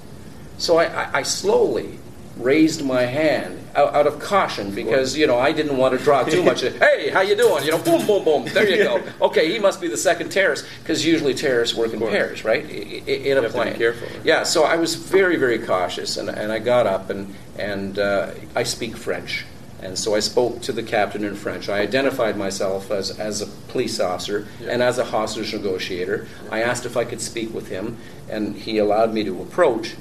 [0.58, 2.00] So I, I, I slowly
[2.38, 6.24] raised my hand out, out, of caution because you know I didn't want to draw
[6.24, 6.62] too much.
[6.62, 7.64] hey, how you doing?
[7.64, 8.46] You know, boom, boom, boom.
[8.54, 9.02] There you go.
[9.22, 12.70] Okay, he must be the second terrorist because usually terrorists work in pairs, right?
[12.70, 13.76] In, a plane.
[13.76, 14.08] careful.
[14.24, 14.44] Yeah.
[14.44, 18.64] So I was very, very cautious, and, and I got up and and uh, I
[18.64, 19.46] speak French.
[19.82, 21.70] And so I spoke to the captain in French.
[21.70, 24.70] I identified myself as, as a police officer yeah.
[24.72, 26.28] and as a hostage negotiator.
[26.50, 29.96] I asked if I could speak with him, and he allowed me to approach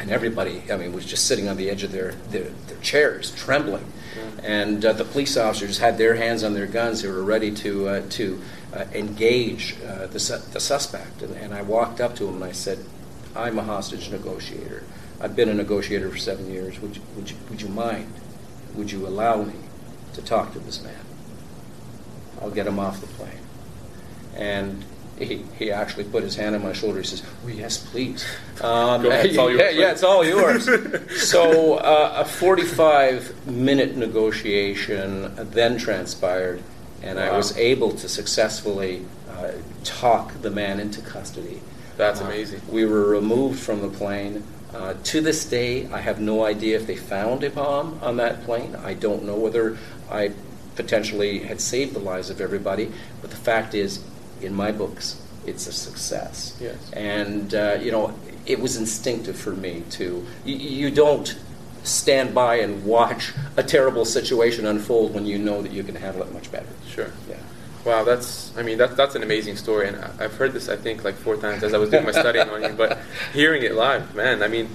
[0.00, 3.34] and everybody, I mean, was just sitting on the edge of their, their, their chairs,
[3.34, 3.92] trembling.
[4.42, 7.02] And uh, the police officers had their hands on their guns.
[7.02, 8.40] They were ready to, uh, to
[8.72, 11.22] uh, engage uh, the, su- the suspect.
[11.22, 12.78] And, and I walked up to him and I said,
[13.34, 14.84] I'm a hostage negotiator.
[15.20, 16.80] I've been a negotiator for seven years.
[16.80, 18.12] Would you, would you, would you mind?
[18.74, 19.54] Would you allow me
[20.14, 21.04] to talk to this man?
[22.40, 23.32] I'll get him off the plane.
[24.36, 24.84] And
[25.18, 26.98] he, he actually put his hand on my shoulder.
[27.00, 28.24] He says, oh, "Yes, please."
[28.60, 29.60] Um, ahead, it's all yours.
[29.60, 30.68] Yeah, yeah, it's all yours.
[31.30, 36.60] so uh, a 45 minute negotiation then transpired,
[37.02, 37.26] and wow.
[37.32, 39.52] I was able to successfully uh,
[39.84, 41.60] talk the man into custody.
[41.96, 42.62] That's Uh, amazing.
[42.68, 44.42] we were removed from the plane.
[44.74, 48.42] Uh, to this day, I have no idea if they found a bomb on that
[48.44, 48.76] plane.
[48.84, 49.78] I don't know whether
[50.10, 50.32] I
[50.74, 52.90] potentially had saved the lives of everybody.
[53.20, 54.00] But the fact is,
[54.42, 56.56] in my books, it's a success.
[56.60, 56.90] Yes.
[56.92, 58.14] And, uh, you know,
[58.46, 60.26] it was instinctive for me to.
[60.44, 61.38] You, you don't
[61.82, 66.22] stand by and watch a terrible situation unfold when you know that you can handle
[66.22, 66.66] it much better.
[66.88, 67.12] Sure.
[67.28, 67.36] Yeah.
[67.84, 71.04] Wow, that's I mean that that's an amazing story, and I've heard this I think
[71.04, 72.70] like four times as I was doing my studying on you.
[72.70, 72.98] But
[73.32, 74.68] hearing it live, man, I mean,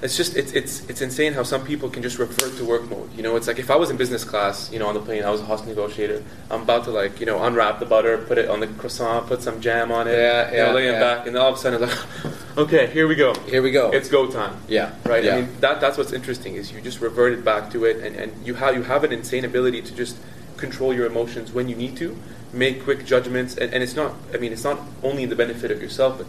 [0.00, 3.12] it's just it's it's it's insane how some people can just revert to work mode.
[3.16, 5.24] You know, it's like if I was in business class, you know, on the plane,
[5.24, 6.22] I was a host negotiator.
[6.50, 9.42] I'm about to like you know unwrap the butter, put it on the croissant, put
[9.42, 11.00] some jam on it, Yeah, you know, yeah, lay it yeah.
[11.00, 11.98] back, and then all of a sudden, like,
[12.58, 13.34] okay, here we go.
[13.46, 13.90] Here we go.
[13.90, 14.56] It's go time.
[14.68, 14.94] yeah.
[15.04, 15.24] Right.
[15.24, 15.36] Yeah.
[15.36, 18.46] I mean, that that's what's interesting is you just reverted back to it, and, and
[18.46, 20.16] you have you have an insane ability to just
[20.56, 22.16] control your emotions when you need to,
[22.52, 24.14] make quick judgments, and, and it's not.
[24.32, 26.26] I mean, it's not only in the benefit of yourself, but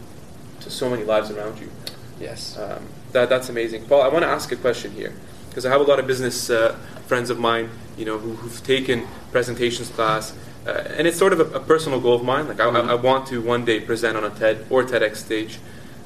[0.64, 1.70] to so many lives around you.
[2.20, 2.58] yes.
[2.58, 4.02] Um, that that's amazing, Paul.
[4.02, 5.14] I want to ask a question here
[5.50, 6.76] because I have a lot of business uh,
[7.08, 11.40] friends of mine, you know, who, who've taken presentations class, uh, and it's sort of
[11.40, 12.48] a, a personal goal of mine.
[12.48, 15.60] Like I, I, I want to one day present on a TED or TEDx stage.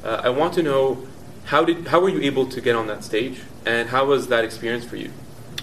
[0.03, 1.07] Uh, I want to know
[1.45, 4.43] how did how were you able to get on that stage, and how was that
[4.43, 5.11] experience for you?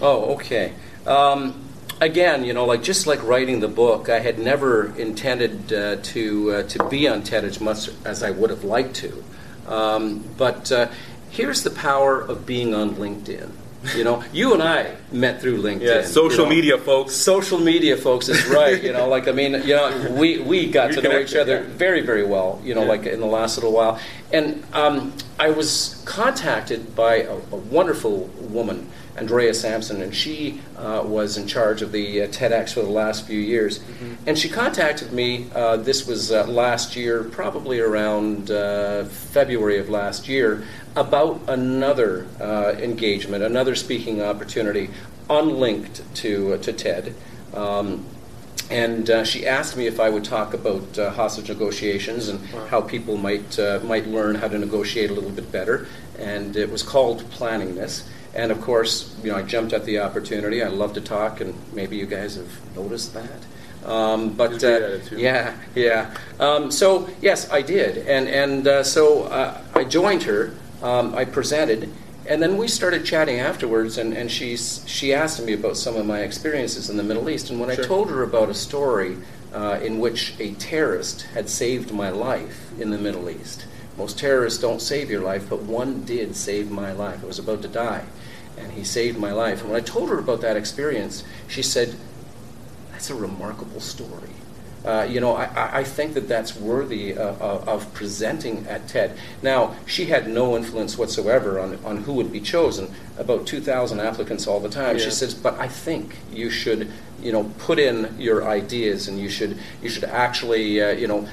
[0.01, 0.73] Oh, okay.
[1.05, 1.67] Um,
[1.99, 6.51] again, you know, like just like writing the book, I had never intended uh, to
[6.51, 9.23] uh, to be on TED as much as I would have liked to.
[9.67, 10.89] Um, but uh,
[11.31, 13.49] here's the power of being on LinkedIn.
[13.95, 15.81] You know, you and I met through LinkedIn.
[15.81, 16.55] Yeah, social you know.
[16.55, 17.15] media, folks.
[17.15, 18.81] Social media, folks, is right.
[18.83, 21.61] You know, like I mean, you know, we we got We to know each other
[21.61, 21.67] yeah.
[21.77, 22.61] very very well.
[22.63, 22.89] You know, Yeah.
[22.89, 23.99] like in the last little while,
[24.31, 31.01] and um, I was contacted by a, a wonderful woman, Andrea Sampson, and she uh,
[31.03, 33.79] was in charge of the uh, TEDx for the last few years.
[33.79, 34.13] Mm-hmm.
[34.27, 35.47] And she contacted me.
[35.55, 40.63] Uh, this was uh, last year, probably around uh, February of last year,
[40.95, 44.89] about another uh, engagement, another speaking opportunity,
[45.29, 47.15] unlinked to uh, to TED.
[47.53, 48.05] Um,
[48.69, 52.65] and uh, she asked me if I would talk about uh, hostage negotiations and Wow.
[52.67, 55.87] how people might uh, might learn how to negotiate a little bit better.
[56.17, 58.07] And it was called Planning This.
[58.33, 60.63] And of course, you know, I jumped at the opportunity.
[60.63, 63.89] I love to talk, and maybe you guys have noticed that.
[63.89, 65.17] Um, but uh, at it, too.
[65.17, 66.15] yeah, yeah.
[66.39, 70.53] Um, so yes, I did, and and uh, so uh, I joined her.
[70.81, 71.91] Um, I presented,
[72.27, 73.97] and then we started chatting afterwards.
[73.97, 77.49] And, and she she asked me about some of my experiences in the Middle East.
[77.49, 79.17] And when I told her about a story
[79.53, 83.65] uh, in which a terrorist had saved my life in the Middle East,
[83.97, 87.23] most terrorists don't save your life, but one did save my life.
[87.23, 88.05] I was about to die,
[88.57, 89.61] and he saved my life.
[89.61, 91.95] And when I told her about that experience, she said,
[92.91, 94.29] that's a remarkable story.
[94.85, 99.17] Uh, you know, I, I- think that that's worthy uh, of, of presenting at TED.
[99.41, 102.93] Now, she had no influence whatsoever on, on who would be chosen.
[103.17, 104.97] About 2,000 applicants all the time.
[104.97, 105.03] Yeah.
[105.03, 106.89] She says, but I think you should,
[107.21, 111.27] you know, put in your ideas and you should, you should actually, uh, you know,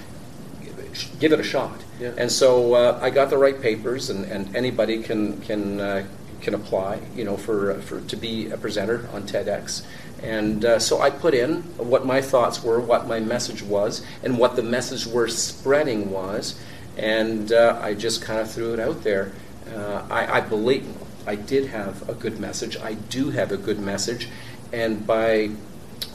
[1.20, 1.80] give it a shot.
[2.00, 2.12] Yeah.
[2.16, 6.06] And so uh, I got the right papers, and, and anybody can can uh,
[6.40, 9.84] can apply, you know, for for to be a presenter on TEDx.
[10.22, 14.38] And uh, so I put in what my thoughts were, what my message was, and
[14.38, 16.58] what the message we're spreading was,
[16.96, 19.32] and uh, I just kind of threw it out there.
[19.72, 20.86] Uh, I, I believe
[21.26, 22.76] I did have a good message.
[22.78, 24.28] I do have a good message,
[24.72, 25.50] and by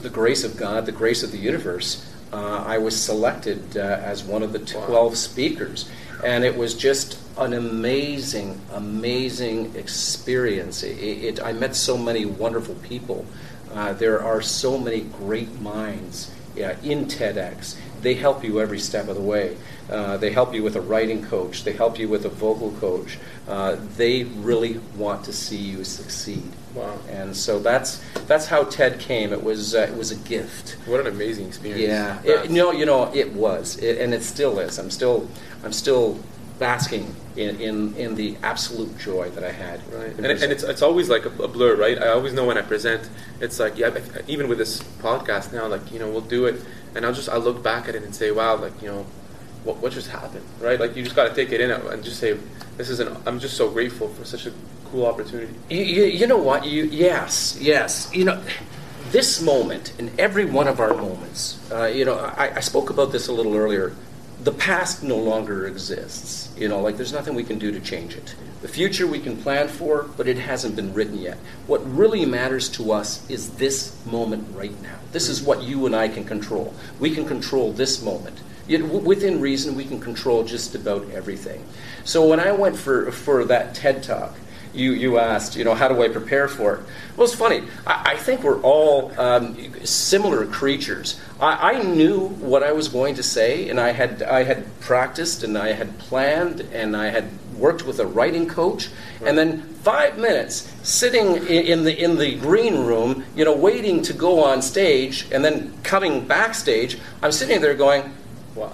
[0.02, 4.24] the grace of God, the grace of the universe, uh, I was selected uh, as
[4.24, 5.88] one of the 12 speakers.
[6.24, 10.82] And it was just an amazing, amazing experience.
[10.82, 13.24] It, it, I met so many wonderful people.
[13.72, 17.76] Uh, there are so many great minds yeah, in TEDx.
[18.02, 19.56] They help you every step of the way.
[19.88, 21.62] Uh, they help you with a writing coach.
[21.62, 23.18] They help you with a vocal coach.
[23.46, 26.50] Uh, they really want to see you succeed.
[26.74, 26.98] Wow.
[27.08, 29.32] And so that's that's how TED came.
[29.32, 30.76] It was uh, it was a gift.
[30.86, 31.82] What an amazing experience.
[31.82, 32.20] Yeah.
[32.24, 34.78] It, no, you know it was, it, and it still is.
[34.78, 35.28] I'm still
[35.62, 36.18] I'm still
[36.58, 39.80] basking in, in, in the absolute joy that I had.
[39.92, 41.98] Right, and, and it's it's always like a, a blur, right?
[41.98, 43.08] I always know when I present,
[43.40, 43.96] it's like yeah.
[44.26, 46.60] Even with this podcast now, like you know, we'll do it,
[46.94, 49.06] and I'll just I'll look back at it and say, wow, like you know,
[49.64, 50.78] what what just happened, right?
[50.78, 52.38] Like you just got to take it in and just say,
[52.76, 53.16] this is an.
[53.26, 54.52] I'm just so grateful for such a
[54.90, 55.54] cool opportunity.
[55.70, 56.66] You, you, you know what?
[56.66, 58.10] You yes, yes.
[58.14, 58.42] You know,
[59.10, 61.58] this moment and every one of our moments.
[61.70, 63.94] Uh, you know, I, I spoke about this a little earlier.
[64.42, 66.52] The past no longer exists.
[66.58, 68.34] You know, like there's nothing we can do to change it.
[68.60, 71.36] The future we can plan for, but it hasn't been written yet.
[71.66, 74.98] What really matters to us is this moment right now.
[75.12, 76.74] This is what you and I can control.
[76.98, 78.40] We can control this moment.
[78.66, 81.64] Yet w- within reason, we can control just about everything.
[82.04, 84.34] So when I went for, for that TED talk,
[84.74, 86.80] you, you asked, you know, how do I prepare for it?
[87.16, 87.62] Well, it's funny.
[87.86, 91.20] I, I think we're all um, similar creatures.
[91.40, 95.44] I, I knew what I was going to say, and I had, I had practiced,
[95.44, 98.88] and I had planned, and I had worked with a writing coach,
[99.24, 104.12] and then five minutes sitting in the in the green room, you know, waiting to
[104.12, 108.12] go on stage, and then coming backstage, I'm sitting there going,
[108.54, 108.72] "Wow,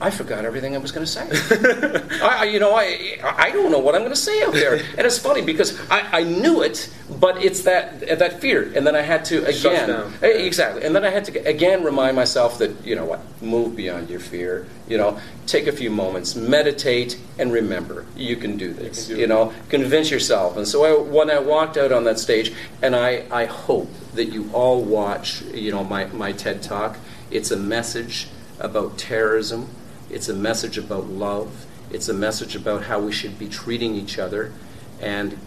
[0.00, 1.26] I forgot everything I was going to say.
[2.22, 4.74] I, you know, I, I don't know what I'm going to say out there.
[4.96, 8.70] And it's funny because I, I knew it, but it's that that fear.
[8.76, 10.12] And then I had to again, down.
[10.22, 10.84] Eh, exactly.
[10.84, 14.20] And then I had to again remind myself that you know what, move beyond your
[14.20, 14.66] fear.
[14.88, 19.08] You know, take a few moments, meditate, and remember you can do this.
[19.08, 19.28] You You, do it.
[19.34, 20.56] know, convince yourself.
[20.56, 24.26] And so I, when I walked out on that stage, and I, I hope that
[24.26, 26.96] you all watch, you know, my, my TED talk.
[27.30, 28.28] It's a message
[28.58, 29.68] about terrorism.
[30.10, 31.66] It's a message about love.
[31.90, 34.52] It's a message about how we should be treating each other.
[35.00, 35.38] And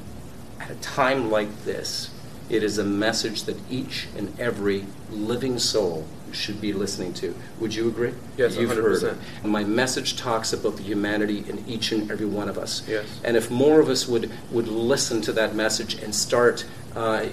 [0.59, 2.09] at a time like this,
[2.49, 7.35] it is a message that each and every living soul should be listening to.
[7.59, 8.13] Would you agree?
[8.37, 9.03] Yes, You've heard 100%.
[9.13, 9.17] it.
[9.43, 12.87] And my message talks about the humanity in each and every one of us.
[12.87, 13.05] Yes.
[13.23, 17.25] And if more of us would, would listen to that message and start uh,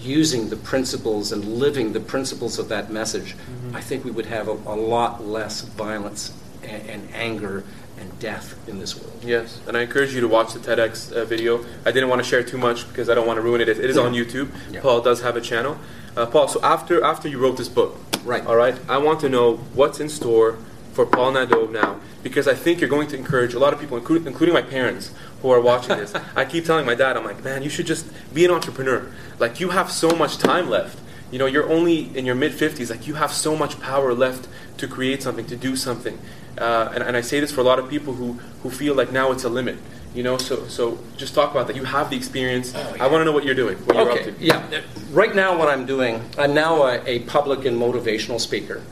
[0.00, 3.76] using the principles and living the principles of that message, Mm-hmm.
[3.76, 6.32] I think we would have a, a lot less violence
[6.62, 7.62] and, and anger
[7.98, 9.22] and death in this world.
[9.22, 11.64] Yes, and I encourage you to watch the TEDx uh, video.
[11.84, 13.68] I didn't want to share too much because I don't want to ruin it.
[13.68, 14.48] It it is on YouTube.
[14.72, 14.80] Yeah.
[14.80, 15.78] Paul does have a channel.
[16.16, 18.44] Uh, Paul, so after after you wrote this book, Right.
[18.46, 20.58] All right, I want to know what's in store
[20.92, 23.96] for Paul Nadeau now because I think you're going to encourage a lot of people,
[23.96, 25.12] including, including my parents
[25.42, 26.14] who are watching this.
[26.36, 29.10] I keep telling my dad, I'm like, man, you should just be an entrepreneur.
[29.38, 30.98] Like you have so much time left.
[31.30, 32.90] You know, you're only in your mid 50s.
[32.90, 36.18] Like you have so much power left to create something, to do something.
[36.58, 38.32] Uh, and, and I say this for a lot of people who,
[38.62, 39.78] who feel like now it's a limit.
[40.12, 41.76] You know, so so just talk about that.
[41.76, 42.72] You have the experience.
[42.74, 43.04] Oh, yeah.
[43.04, 44.30] I want to know what you're doing, what you're okay.
[44.30, 44.44] up to.
[44.44, 44.80] Yeah.
[45.12, 48.82] Right now, what I'm doing, I'm now a, a public and motivational speaker,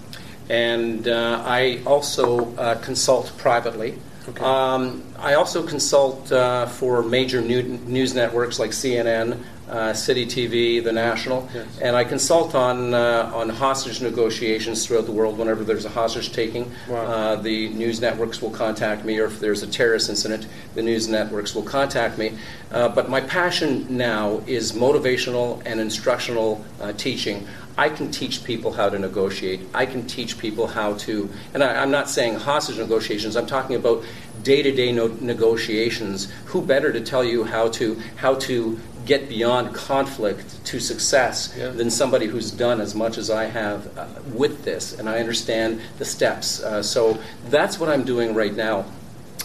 [0.48, 3.98] and uh, I also uh, consult privately.
[4.28, 4.44] Okay.
[4.44, 10.82] Um, I also consult uh, for major new, news networks like CNN, uh, City TV,
[10.82, 11.66] The National, Yes.
[11.80, 15.38] and I consult on uh, on hostage negotiations throughout the world.
[15.38, 17.04] Whenever there's a hostage taking, Wow.
[17.04, 21.08] uh, the news networks will contact me, or if there's a terrorist incident, the news
[21.08, 22.32] networks will contact me.
[22.72, 27.46] Uh, but my passion now is motivational and instructional uh, teaching.
[27.76, 29.60] I can teach people how to negotiate.
[29.72, 33.36] I can teach people how to, and I, I'm not saying hostage negotiations.
[33.36, 34.02] I'm talking about
[34.42, 36.28] day-to-day no, negotiations.
[36.46, 38.78] Who better to tell you how to how to
[39.08, 41.70] get beyond conflict to success Yeah.
[41.70, 45.80] than somebody who's done as much as I have uh, with this, and I understand
[45.98, 46.62] the steps.
[46.62, 48.84] Uh, so that's what I'm doing right now.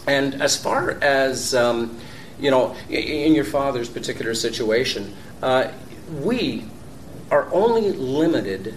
[0.05, 1.97] And as far as um,
[2.39, 5.69] you know, in your father's particular situation, uh,
[6.21, 6.65] we
[7.31, 8.73] are only limited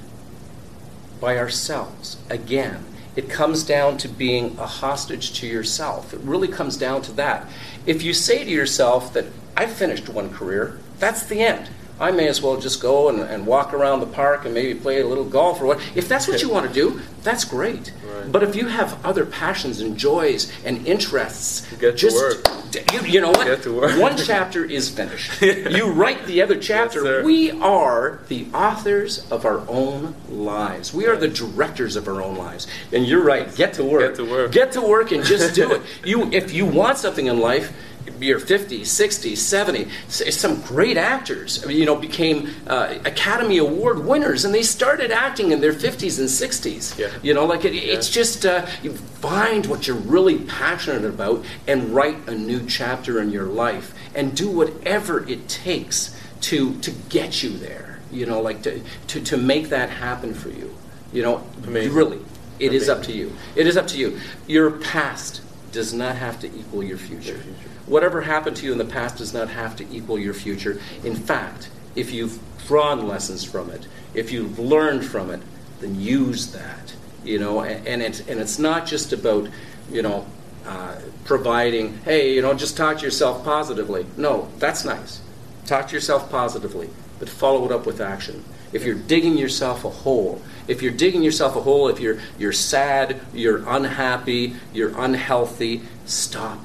[1.20, 2.16] by ourselves.
[2.30, 2.84] Again,
[3.16, 6.14] it comes down to being a hostage to yourself.
[6.14, 7.48] It really comes down to that.
[7.86, 9.24] If you say to yourself that
[9.56, 11.68] I've finished one career, that's the end.
[11.98, 15.00] I may as well just go and, and walk around the park and maybe play
[15.00, 15.80] a little golf or what.
[15.94, 17.90] If that's what you want to do, that's great.
[18.06, 18.30] Right.
[18.30, 22.92] But if you have other passions and joys and interests, Get to just work.
[22.92, 23.46] You, you know what?
[23.46, 23.98] Get to work.
[23.98, 25.40] One chapter is finished.
[25.76, 27.02] You write the other chapter.
[27.02, 27.24] sir.
[27.24, 30.92] we are the authors of our own lives.
[30.92, 32.66] We are the directors of our own lives.
[32.92, 33.54] And you're right.
[33.56, 34.02] Get to work.
[34.02, 34.52] Get to work.
[34.52, 35.82] Get to work and just do it.
[36.04, 37.72] You, if you want something in life.
[38.20, 39.88] You're 50, 60, 70.
[40.06, 45.52] S- Some great actors, you know, became uh, Academy Award winners, and they started acting
[45.52, 46.98] in their 50s and 60s.
[46.98, 47.08] Yeah.
[47.22, 51.90] You know, like it, it's just uh, you find what you're really passionate about and
[51.94, 57.42] write a new chapter in your life and do whatever it takes to to get
[57.42, 57.98] you there.
[58.12, 60.74] You know, like to to, to make that happen for you.
[61.12, 61.92] You know, Amazing.
[61.94, 62.20] really,
[62.58, 63.32] it is up to you.
[63.56, 64.18] It is up to you.
[64.46, 65.42] Your past
[65.72, 67.40] does not have to equal your future.
[67.86, 70.80] Whatever happened to you in the past does not have to equal your future.
[71.04, 75.40] In fact, if you've drawn lessons from it, if you've learned from it,
[75.80, 76.94] then use that.
[77.24, 79.48] You know, and, and it's and it's not just about
[79.90, 80.26] you know
[80.64, 81.98] uh, providing.
[81.98, 84.06] Hey, you know, just talk to yourself positively.
[84.16, 85.20] No, that's nice.
[85.64, 88.44] Talk to yourself positively, but follow it up with action.
[88.72, 92.52] If you're digging yourself a hole, if you're digging yourself a hole, if you're you're
[92.52, 96.58] sad, you're unhappy, you're unhealthy, stop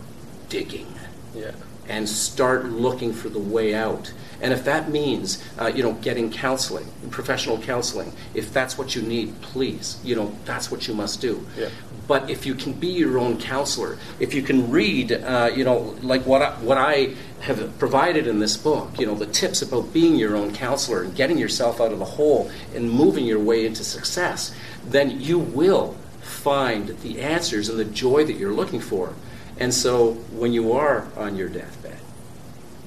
[0.49, 0.90] digging
[1.33, 1.51] Yeah.
[1.89, 4.13] and start looking for the way out.
[4.39, 9.01] And if that means, uh, you know, getting counseling, professional counseling, if that's what you
[9.01, 11.45] need, please, you know, that's what you must do.
[11.57, 11.69] Yeah.
[12.07, 15.95] But if you can be your own counselor, if you can read, uh, you know,
[16.01, 19.93] like what I, what I have provided in this book, you know, the tips about
[19.93, 23.65] being your own counselor and getting yourself out of the hole and moving your way
[23.65, 24.53] into success,
[24.85, 29.13] then you will find the answers and the joy that you're looking for.
[29.61, 31.97] And so when you are on your deathbed,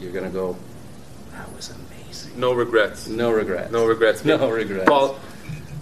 [0.01, 0.57] you're going to go,
[1.33, 2.39] that was amazing.
[2.39, 3.07] No regrets.
[3.07, 3.71] No regrets.
[3.71, 4.25] No regrets.
[4.25, 4.89] No regrets.
[4.89, 5.15] Paul,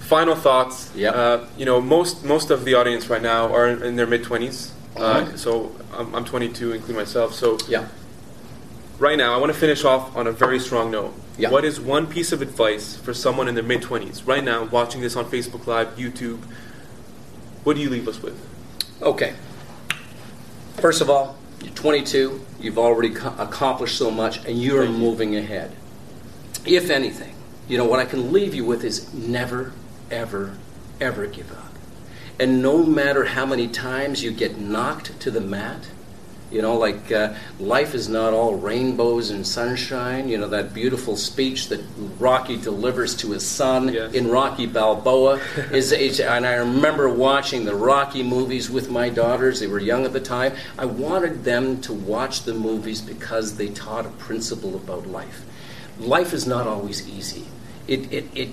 [0.01, 0.93] final thoughts.
[0.95, 1.15] Yep.
[1.15, 4.71] Uh, you know, most most of the audience right now are in their mid 20s.
[4.97, 5.37] Uh, Uh-huh.
[5.37, 7.33] so I'm, I'm 22, including myself.
[7.35, 7.87] So Yeah.
[8.99, 11.15] right now, I want to finish off on a very strong note.
[11.39, 11.51] Yeah.
[11.51, 15.01] What is one piece of advice for someone in their mid 20s right now, watching
[15.01, 16.41] this on Facebook Live, YouTube?
[17.65, 18.37] What do you leave us with?
[19.01, 19.33] Okay.
[20.77, 24.91] First of all, you're 22, you've already accomplished so much, and you're you.
[24.91, 25.73] moving ahead.
[26.65, 27.35] If anything,
[27.69, 29.73] you know, what I can leave you with is never,
[30.11, 30.57] ever,
[31.01, 31.73] ever give up.
[32.41, 35.89] And no matter how many times you get knocked to the mat,
[36.53, 40.29] you know, like uh, life is not all rainbows and sunshine.
[40.29, 41.81] You know, that beautiful speech that
[42.19, 44.13] Rocky delivers to his son Yes.
[44.13, 45.41] in Rocky Balboa
[45.73, 49.61] is, is, and I remember watching the Rocky movies with my daughters.
[49.61, 50.53] They were young at the time.
[50.79, 55.45] I wanted them to watch the movies because they taught a principle about life.
[55.99, 57.45] Life is not always easy.
[57.89, 58.49] It, it, it,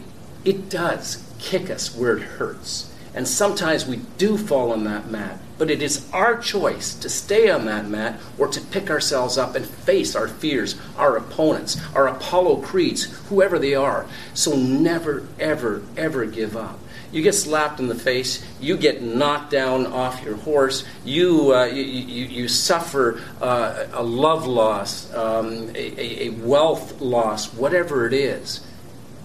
[0.46, 2.89] it does kick us where it hurts.
[3.14, 7.50] And sometimes we do fall on that mat, but it is our choice to stay
[7.50, 12.08] on that mat or to pick ourselves up and face our fears, our opponents, our
[12.08, 14.06] Apollo Creeds, whoever they are.
[14.34, 16.80] So never, ever, ever give up.
[17.12, 21.66] You get slapped in the face, you get knocked down off your horse, you, uh,
[21.66, 28.06] you, you, you suffer uh, a love loss, um, a, a- a wealth loss, whatever
[28.06, 28.62] it is.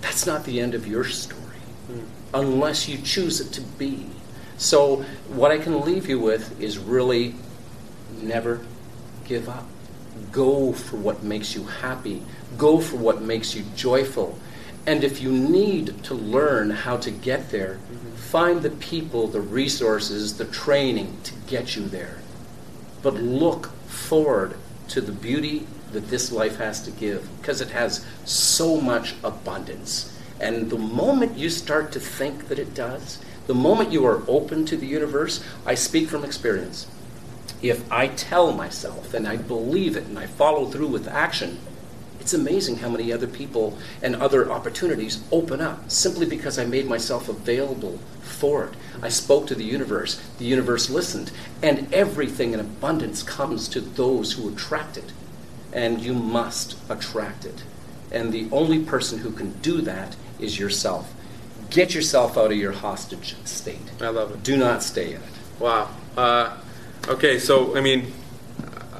[0.01, 1.43] That's not the end of your story
[2.35, 4.07] unless you choose it to be.
[4.59, 7.35] So, what I can leave you with is really
[8.20, 8.61] never
[9.24, 9.66] give up.
[10.30, 12.22] Go for what makes you happy,
[12.59, 14.39] go for what makes you joyful.
[14.87, 17.78] And if you need to learn how to get there,
[18.16, 22.18] find the people, the resources, the training to get you there.
[23.03, 24.57] But look forward
[24.89, 30.14] to the beauty that this life has to give because it has so much abundance.
[30.45, 34.66] And the moment you start to think that it does, the moment you are open
[34.66, 36.86] to the universe, I speak from experience.
[37.62, 41.61] If I tell myself and I believe it and I follow through with action,
[42.20, 46.86] it's amazing how many other people and other opportunities open up simply because I made
[46.86, 48.74] myself available for it.
[49.01, 51.32] I spoke to the universe, the universe listened,
[51.62, 55.11] and everything in abundance comes to those who attract it.
[55.72, 57.62] And you must attract it.
[58.12, 61.12] And the only person who can do that is yourself.
[61.70, 63.78] Get yourself out of your hostage state.
[64.01, 64.43] I love it.
[64.43, 65.28] Do not stay in it.
[65.59, 65.91] Wow.
[66.16, 66.57] Uh,
[67.09, 68.12] okay, so I mean,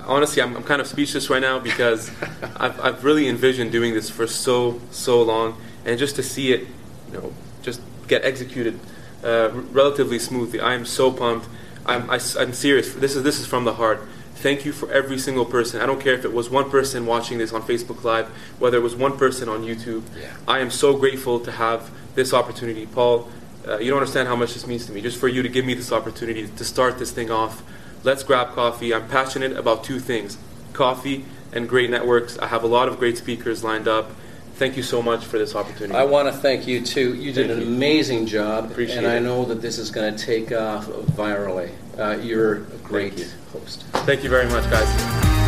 [0.07, 2.11] honestly, I'm, I'm kind of speechless right now because
[2.57, 6.66] I've, I've really envisioned doing this for so so long, and just to see it,
[7.09, 7.32] you know,
[7.62, 8.78] just get executed
[9.22, 10.61] uh, relatively smoothly.
[10.61, 11.49] I am so pumped.
[11.87, 12.95] I'm I, am serious.
[12.95, 14.07] This is this is from the heart.
[14.35, 15.80] Thank you for every single person.
[15.80, 18.26] I don't care if it was one person watching this on Facebook Live,
[18.59, 20.03] whether it was one person on YouTube.
[20.18, 20.35] Yeah.
[20.47, 23.30] I am so grateful to have this opportunity, Paul.
[23.66, 25.01] Uh, you don't understand how much this means to me.
[25.01, 27.62] Just for you to give me this opportunity to start this thing off.
[28.03, 28.93] Let's grab coffee.
[28.93, 30.37] I'm passionate about two things
[30.74, 32.37] coffee and great networks.
[32.39, 34.11] I have a lot of great speakers lined up.
[34.57, 35.95] Thank you so much for this opportunity.
[35.99, 37.15] I want to thank you too.
[37.15, 37.75] You did Thank an you.
[37.75, 39.21] amazing job, Appreciate and I it.
[39.21, 41.71] know that this is going to take off virally.
[41.99, 43.27] Uh, you're a great you.
[43.53, 43.83] host.
[44.07, 45.43] Thank you very much, guys.